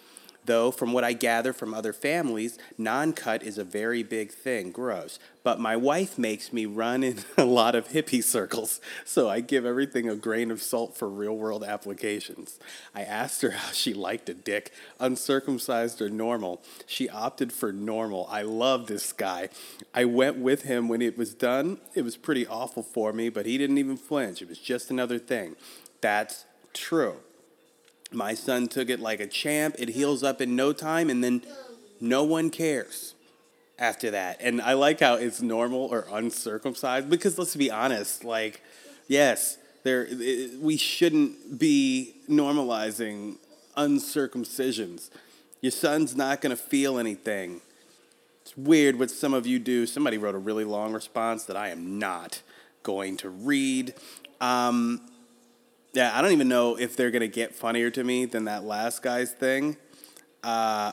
Though, 0.47 0.71
from 0.71 0.93
what 0.93 1.03
I 1.03 1.11
gather 1.11 1.51
from 1.51 1.73
other 1.73 1.91
families, 1.91 2.57
non 2.77 3.11
cut 3.11 3.43
is 3.43 3.57
a 3.57 3.65
very 3.65 4.01
big 4.01 4.31
thing. 4.31 4.71
Gross. 4.71 5.19
But 5.43 5.59
my 5.59 5.75
wife 5.75 6.17
makes 6.17 6.53
me 6.53 6.65
run 6.65 7.03
in 7.03 7.19
a 7.37 7.43
lot 7.43 7.75
of 7.75 7.89
hippie 7.89 8.23
circles, 8.23 8.79
so 9.03 9.29
I 9.29 9.41
give 9.41 9.65
everything 9.65 10.09
a 10.09 10.15
grain 10.15 10.49
of 10.49 10.61
salt 10.61 10.97
for 10.97 11.09
real 11.09 11.35
world 11.35 11.65
applications. 11.65 12.59
I 12.95 13.03
asked 13.03 13.41
her 13.41 13.51
how 13.59 13.71
she 13.73 13.93
liked 13.93 14.29
a 14.29 14.33
dick, 14.33 14.71
uncircumcised 15.01 16.01
or 16.01 16.09
normal. 16.09 16.61
She 16.85 17.09
opted 17.09 17.51
for 17.51 17.73
normal. 17.73 18.25
I 18.31 18.43
love 18.43 18.87
this 18.87 19.11
guy. 19.11 19.49
I 19.93 20.05
went 20.05 20.37
with 20.37 20.61
him 20.61 20.87
when 20.87 21.01
it 21.01 21.17
was 21.17 21.33
done. 21.33 21.79
It 21.93 22.03
was 22.03 22.15
pretty 22.15 22.47
awful 22.47 22.83
for 22.83 23.11
me, 23.11 23.27
but 23.27 23.45
he 23.45 23.57
didn't 23.57 23.79
even 23.79 23.97
flinch. 23.97 24.41
It 24.41 24.47
was 24.47 24.59
just 24.59 24.89
another 24.89 25.19
thing. 25.19 25.57
That's 25.99 26.45
true. 26.73 27.17
My 28.11 28.33
son 28.33 28.67
took 28.67 28.89
it 28.89 28.99
like 28.99 29.19
a 29.19 29.27
champ. 29.27 29.75
It 29.77 29.89
heals 29.89 30.23
up 30.23 30.41
in 30.41 30.55
no 30.55 30.73
time, 30.73 31.09
and 31.09 31.23
then 31.23 31.43
no 31.99 32.23
one 32.23 32.49
cares 32.49 33.15
after 33.79 34.11
that. 34.11 34.37
And 34.39 34.61
I 34.61 34.73
like 34.73 34.99
how 34.99 35.15
it's 35.15 35.41
normal 35.41 35.85
or 35.85 36.07
uncircumcised 36.11 37.09
because 37.09 37.37
let's 37.37 37.55
be 37.55 37.69
honest, 37.69 38.23
like, 38.23 38.61
yes, 39.07 39.57
there 39.83 40.07
we 40.59 40.77
shouldn't 40.77 41.59
be 41.59 42.15
normalizing 42.29 43.37
uncircumcisions. 43.75 45.09
Your 45.61 45.71
son's 45.71 46.15
not 46.15 46.41
going 46.41 46.55
to 46.55 46.61
feel 46.61 46.97
anything. 46.97 47.61
It's 48.41 48.55
weird 48.55 48.97
what 48.97 49.11
some 49.11 49.33
of 49.33 49.45
you 49.45 49.59
do. 49.59 49.85
Somebody 49.85 50.17
wrote 50.17 50.35
a 50.35 50.39
really 50.39 50.63
long 50.63 50.93
response 50.93 51.43
that 51.45 51.57
I 51.57 51.69
am 51.69 51.99
not 51.99 52.41
going 52.83 53.17
to 53.17 53.29
read. 53.29 53.93
Um, 54.39 55.01
yeah, 55.97 56.15
I 56.15 56.21
don't 56.21 56.31
even 56.31 56.47
know 56.47 56.77
if 56.77 56.95
they're 56.95 57.09
gonna 57.09 57.27
get 57.27 57.55
funnier 57.55 57.89
to 57.89 58.03
me 58.03 58.25
than 58.25 58.45
that 58.45 58.63
last 58.63 59.01
guy's 59.01 59.31
thing. 59.31 59.77
Uh, 60.43 60.91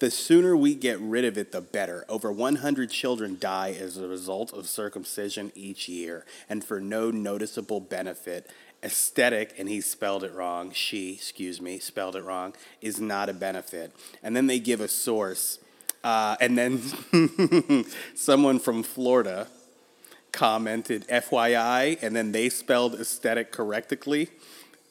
the 0.00 0.10
sooner 0.10 0.56
we 0.56 0.74
get 0.74 0.98
rid 0.98 1.24
of 1.24 1.38
it, 1.38 1.52
the 1.52 1.60
better. 1.60 2.04
Over 2.08 2.32
100 2.32 2.90
children 2.90 3.36
die 3.38 3.76
as 3.78 3.96
a 3.96 4.08
result 4.08 4.52
of 4.52 4.66
circumcision 4.66 5.52
each 5.54 5.88
year, 5.88 6.26
and 6.48 6.64
for 6.64 6.80
no 6.80 7.12
noticeable 7.12 7.78
benefit. 7.78 8.50
Aesthetic, 8.82 9.54
and 9.56 9.68
he 9.68 9.80
spelled 9.80 10.24
it 10.24 10.34
wrong, 10.34 10.72
she, 10.72 11.12
excuse 11.12 11.60
me, 11.60 11.78
spelled 11.78 12.16
it 12.16 12.24
wrong, 12.24 12.54
is 12.80 13.00
not 13.00 13.28
a 13.28 13.32
benefit. 13.32 13.92
And 14.20 14.34
then 14.34 14.48
they 14.48 14.58
give 14.58 14.80
a 14.80 14.88
source. 14.88 15.60
Uh, 16.02 16.34
and 16.40 16.58
then 16.58 17.84
someone 18.16 18.58
from 18.58 18.82
Florida 18.82 19.46
commented 20.36 21.08
FYI, 21.08 22.00
and 22.02 22.14
then 22.14 22.30
they 22.30 22.50
spelled 22.50 22.94
aesthetic 22.94 23.50
correctly. 23.50 24.28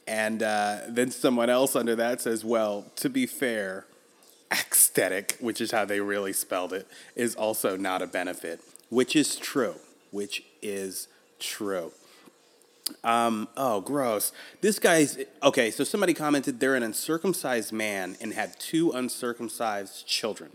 And 0.07 0.41
uh, 0.41 0.79
then 0.87 1.11
someone 1.11 1.51
else 1.51 1.75
under 1.75 1.95
that 1.95 2.19
says, 2.19 2.43
well, 2.43 2.85
to 2.97 3.09
be 3.09 3.27
fair, 3.27 3.85
aesthetic, 4.51 5.37
which 5.39 5.61
is 5.61 5.71
how 5.71 5.85
they 5.85 5.99
really 5.99 6.33
spelled 6.33 6.73
it, 6.73 6.87
is 7.15 7.35
also 7.35 7.77
not 7.77 8.01
a 8.01 8.07
benefit, 8.07 8.59
which 8.89 9.15
is 9.15 9.35
true, 9.35 9.75
which 10.09 10.43
is 10.63 11.07
true. 11.39 11.91
Um, 13.03 13.47
oh, 13.55 13.81
gross. 13.81 14.31
This 14.61 14.79
guy's 14.79 15.17
okay. 15.41 15.71
So 15.71 15.83
somebody 15.83 16.13
commented 16.13 16.59
they're 16.59 16.75
an 16.75 16.83
uncircumcised 16.83 17.71
man 17.71 18.15
and 18.21 18.33
had 18.33 18.59
two 18.59 18.91
uncircumcised 18.91 20.05
children. 20.07 20.51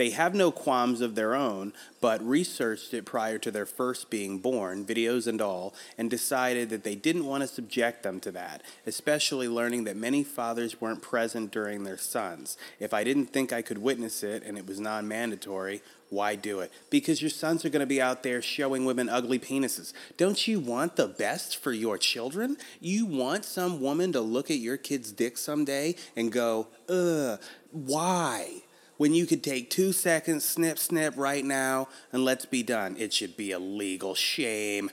They 0.00 0.12
have 0.12 0.34
no 0.34 0.50
qualms 0.50 1.02
of 1.02 1.14
their 1.14 1.34
own, 1.34 1.74
but 2.00 2.26
researched 2.26 2.94
it 2.94 3.04
prior 3.04 3.36
to 3.36 3.50
their 3.50 3.66
first 3.66 4.08
being 4.08 4.38
born, 4.38 4.82
videos 4.82 5.26
and 5.26 5.42
all, 5.42 5.74
and 5.98 6.08
decided 6.08 6.70
that 6.70 6.84
they 6.84 6.94
didn't 6.94 7.26
want 7.26 7.42
to 7.42 7.46
subject 7.46 8.02
them 8.02 8.18
to 8.20 8.30
that, 8.30 8.62
especially 8.86 9.46
learning 9.46 9.84
that 9.84 9.98
many 9.98 10.24
fathers 10.24 10.80
weren't 10.80 11.02
present 11.02 11.50
during 11.50 11.84
their 11.84 11.98
sons. 11.98 12.56
If 12.78 12.94
I 12.94 13.04
didn't 13.04 13.26
think 13.26 13.52
I 13.52 13.60
could 13.60 13.76
witness 13.76 14.22
it 14.22 14.42
and 14.42 14.56
it 14.56 14.66
was 14.66 14.80
non 14.80 15.06
mandatory, 15.06 15.82
why 16.08 16.34
do 16.34 16.60
it? 16.60 16.72
Because 16.88 17.20
your 17.20 17.28
sons 17.28 17.66
are 17.66 17.68
going 17.68 17.80
to 17.80 17.86
be 17.86 18.00
out 18.00 18.22
there 18.22 18.40
showing 18.40 18.86
women 18.86 19.10
ugly 19.10 19.38
penises. 19.38 19.92
Don't 20.16 20.48
you 20.48 20.60
want 20.60 20.96
the 20.96 21.08
best 21.08 21.58
for 21.58 21.72
your 21.72 21.98
children? 21.98 22.56
You 22.80 23.04
want 23.04 23.44
some 23.44 23.82
woman 23.82 24.12
to 24.12 24.22
look 24.22 24.50
at 24.50 24.56
your 24.56 24.78
kid's 24.78 25.12
dick 25.12 25.36
someday 25.36 25.94
and 26.16 26.32
go, 26.32 26.68
ugh, 26.88 27.38
why? 27.70 28.62
When 29.00 29.14
you 29.14 29.24
could 29.24 29.42
take 29.42 29.70
two 29.70 29.92
seconds, 29.94 30.44
snip, 30.44 30.78
snip 30.78 31.14
right 31.16 31.42
now, 31.42 31.88
and 32.12 32.22
let's 32.22 32.44
be 32.44 32.62
done. 32.62 32.94
It 32.98 33.14
should 33.14 33.34
be 33.34 33.50
a 33.50 33.58
legal 33.58 34.14
shame. 34.14 34.90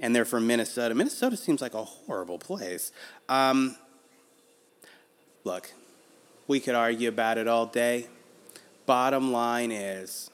And 0.00 0.16
they're 0.16 0.24
from 0.24 0.46
Minnesota. 0.46 0.94
Minnesota 0.94 1.36
seems 1.36 1.60
like 1.60 1.74
a 1.74 1.84
horrible 1.84 2.38
place. 2.38 2.90
Um, 3.28 3.76
look, 5.44 5.74
we 6.48 6.58
could 6.58 6.74
argue 6.74 7.10
about 7.10 7.36
it 7.36 7.48
all 7.48 7.66
day. 7.66 8.06
Bottom 8.86 9.30
line 9.30 9.72
is, 9.72 10.30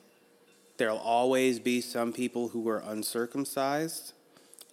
there'll 0.76 0.96
always 0.96 1.58
be 1.58 1.80
some 1.80 2.12
people 2.12 2.50
who 2.50 2.68
are 2.68 2.84
uncircumcised, 2.86 4.12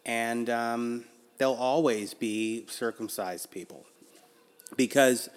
and 0.05 0.47
um, 0.51 1.05
there'll 1.39 1.55
always 1.55 2.13
be 2.13 2.67
circumcised 2.69 3.49
people. 3.49 3.83
Because 4.77 5.27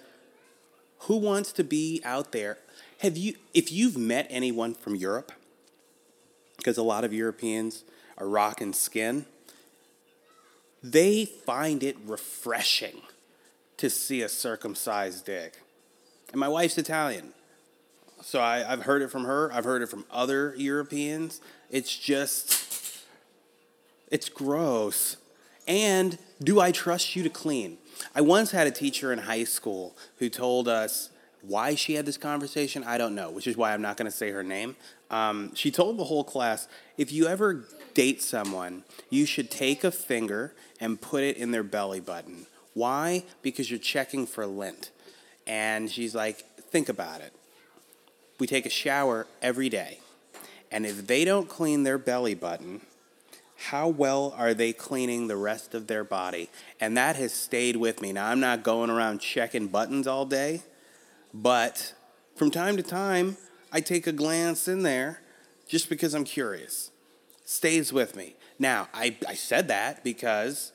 who 0.99 1.17
wants 1.17 1.51
to 1.53 1.63
be 1.63 1.99
out 2.05 2.31
there 2.31 2.59
have 2.99 3.17
you, 3.17 3.35
if 3.53 3.71
you've 3.71 3.97
met 3.97 4.27
anyone 4.29 4.73
from 4.73 4.95
Europe, 4.95 5.31
because 6.57 6.77
a 6.77 6.83
lot 6.83 7.03
of 7.03 7.13
Europeans 7.13 7.83
are 8.17 8.27
rocking 8.27 8.73
skin, 8.73 9.25
they 10.81 11.25
find 11.25 11.83
it 11.83 11.95
refreshing 12.05 13.01
to 13.77 13.89
see 13.89 14.21
a 14.21 14.29
circumcised 14.29 15.25
dick. 15.25 15.61
And 16.31 16.39
my 16.39 16.47
wife's 16.47 16.77
Italian. 16.77 17.33
So 18.21 18.41
I, 18.41 18.59
have 18.59 18.83
heard 18.83 19.01
it 19.01 19.11
from 19.11 19.25
her. 19.25 19.51
I've 19.53 19.63
heard 19.63 19.81
it 19.81 19.89
from 19.89 20.05
other 20.09 20.55
Europeans. 20.57 21.39
It's 21.69 21.95
just, 21.95 23.03
it's 24.09 24.29
gross. 24.29 25.17
And 25.67 26.17
do 26.43 26.59
I 26.59 26.71
trust 26.71 27.15
you 27.15 27.23
to 27.23 27.29
clean? 27.29 27.77
I 28.15 28.21
once 28.21 28.51
had 28.51 28.67
a 28.67 28.71
teacher 28.71 29.13
in 29.13 29.19
high 29.19 29.43
school 29.43 29.95
who 30.17 30.29
told 30.29 30.67
us 30.67 31.09
why 31.47 31.75
she 31.75 31.93
had 31.93 32.05
this 32.05 32.17
conversation, 32.17 32.83
I 32.83 32.97
don't 32.97 33.15
know, 33.15 33.29
which 33.31 33.47
is 33.47 33.55
why 33.55 33.73
I'm 33.73 33.81
not 33.81 33.97
going 33.97 34.09
to 34.09 34.15
say 34.15 34.31
her 34.31 34.43
name. 34.43 34.75
Um, 35.09 35.55
she 35.55 35.71
told 35.71 35.97
the 35.97 36.03
whole 36.03 36.23
class 36.23 36.67
if 36.97 37.11
you 37.11 37.27
ever 37.27 37.65
date 37.93 38.21
someone, 38.21 38.83
you 39.09 39.25
should 39.25 39.49
take 39.49 39.83
a 39.83 39.91
finger 39.91 40.53
and 40.79 40.99
put 40.99 41.23
it 41.23 41.37
in 41.37 41.51
their 41.51 41.63
belly 41.63 42.01
button. 42.01 42.45
Why? 42.73 43.23
Because 43.41 43.71
you're 43.71 43.79
checking 43.79 44.27
for 44.27 44.45
lint. 44.45 44.91
And 45.47 45.89
she's 45.89 46.13
like, 46.13 46.45
think 46.69 46.89
about 46.89 47.21
it. 47.21 47.33
We 48.39 48.45
take 48.45 48.65
a 48.65 48.69
shower 48.69 49.25
every 49.41 49.69
day. 49.69 49.99
And 50.69 50.85
if 50.85 51.07
they 51.07 51.23
don't 51.23 51.47
clean 51.47 51.83
their 51.83 51.97
belly 51.97 52.35
button, 52.35 52.81
how 53.55 53.87
well 53.87 54.35
are 54.37 54.53
they 54.53 54.73
cleaning 54.73 55.27
the 55.27 55.37
rest 55.37 55.73
of 55.73 55.87
their 55.87 56.03
body? 56.03 56.49
And 56.79 56.95
that 56.97 57.15
has 57.15 57.33
stayed 57.33 57.77
with 57.77 58.01
me. 58.01 58.11
Now, 58.11 58.27
I'm 58.27 58.41
not 58.41 58.63
going 58.63 58.89
around 58.89 59.19
checking 59.19 59.67
buttons 59.67 60.05
all 60.05 60.25
day 60.25 60.61
but 61.33 61.93
from 62.35 62.51
time 62.51 62.77
to 62.77 62.83
time, 62.83 63.37
I 63.71 63.81
take 63.81 64.07
a 64.07 64.11
glance 64.11 64.67
in 64.67 64.83
there 64.83 65.21
just 65.67 65.89
because 65.89 66.13
I'm 66.13 66.23
curious. 66.23 66.91
Stays 67.45 67.91
with 67.91 68.15
me. 68.15 68.35
Now, 68.59 68.87
I, 68.93 69.17
I 69.27 69.33
said 69.35 69.67
that 69.67 70.03
because 70.03 70.71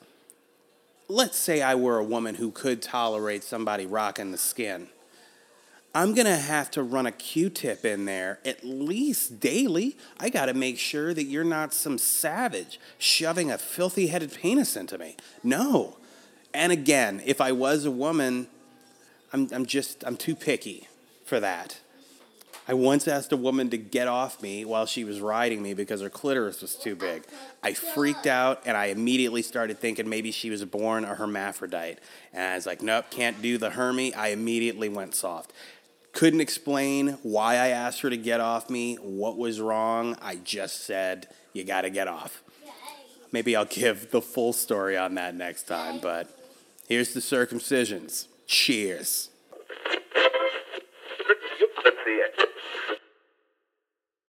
let's 1.07 1.37
say 1.37 1.61
I 1.61 1.75
were 1.75 1.97
a 1.97 2.03
woman 2.03 2.35
who 2.35 2.51
could 2.51 2.81
tolerate 2.81 3.43
somebody 3.43 3.85
rocking 3.85 4.31
the 4.31 4.37
skin. 4.37 4.87
I'm 5.95 6.15
going 6.15 6.25
to 6.25 6.35
have 6.35 6.71
to 6.71 6.81
run 6.81 7.05
a 7.05 7.11
Q 7.11 7.49
tip 7.51 7.85
in 7.85 8.05
there 8.05 8.39
at 8.43 8.63
least 8.63 9.39
daily. 9.39 9.95
I 10.19 10.29
got 10.29 10.47
to 10.47 10.53
make 10.53 10.79
sure 10.79 11.13
that 11.13 11.25
you're 11.25 11.43
not 11.43 11.71
some 11.71 11.99
savage 11.99 12.79
shoving 12.97 13.51
a 13.51 13.59
filthy 13.59 14.07
headed 14.07 14.33
penis 14.33 14.75
into 14.75 14.97
me. 14.97 15.17
No. 15.43 15.97
And 16.51 16.71
again, 16.71 17.21
if 17.25 17.39
I 17.39 17.51
was 17.51 17.85
a 17.85 17.91
woman 17.91 18.47
I'm, 19.33 19.49
I'm 19.51 19.65
just, 19.65 20.03
I'm 20.05 20.15
too 20.15 20.35
picky 20.35 20.87
for 21.25 21.39
that. 21.39 21.79
I 22.65 22.75
once 22.75 23.09
asked 23.09 23.33
a 23.33 23.37
woman 23.37 23.69
to 23.71 23.77
get 23.77 24.07
off 24.07 24.41
me 24.41 24.63
while 24.63 24.85
she 24.85 25.03
was 25.03 25.19
riding 25.19 25.61
me 25.61 25.73
because 25.73 25.99
her 25.99 26.09
clitoris 26.09 26.61
was 26.61 26.75
too 26.75 26.95
big. 26.95 27.25
I 27.61 27.73
freaked 27.73 28.25
out 28.25 28.61
and 28.65 28.77
I 28.77 28.85
immediately 28.85 29.41
started 29.41 29.79
thinking 29.79 30.07
maybe 30.07 30.31
she 30.31 30.49
was 30.49 30.63
born 30.63 31.03
a 31.03 31.15
hermaphrodite. 31.15 31.97
And 32.31 32.43
I 32.43 32.55
was 32.55 32.65
like, 32.65 32.81
nope, 32.81 33.05
can't 33.09 33.41
do 33.41 33.57
the 33.57 33.71
Hermy. 33.71 34.13
I 34.13 34.29
immediately 34.29 34.87
went 34.87 35.13
soft. 35.13 35.51
Couldn't 36.13 36.39
explain 36.39 37.17
why 37.23 37.55
I 37.55 37.69
asked 37.69 37.99
her 38.01 38.09
to 38.09 38.17
get 38.17 38.39
off 38.39 38.69
me, 38.69 38.95
what 38.95 39.37
was 39.37 39.59
wrong. 39.59 40.15
I 40.21 40.35
just 40.35 40.85
said, 40.85 41.27
you 41.51 41.65
got 41.65 41.81
to 41.81 41.89
get 41.89 42.07
off. 42.07 42.43
Maybe 43.33 43.55
I'll 43.57 43.65
give 43.65 44.11
the 44.11 44.21
full 44.21 44.53
story 44.53 44.95
on 44.95 45.15
that 45.15 45.35
next 45.35 45.63
time, 45.63 45.99
but 45.99 46.29
here's 46.87 47.13
the 47.13 47.19
circumcisions. 47.19 48.27
Cheers. 48.53 49.31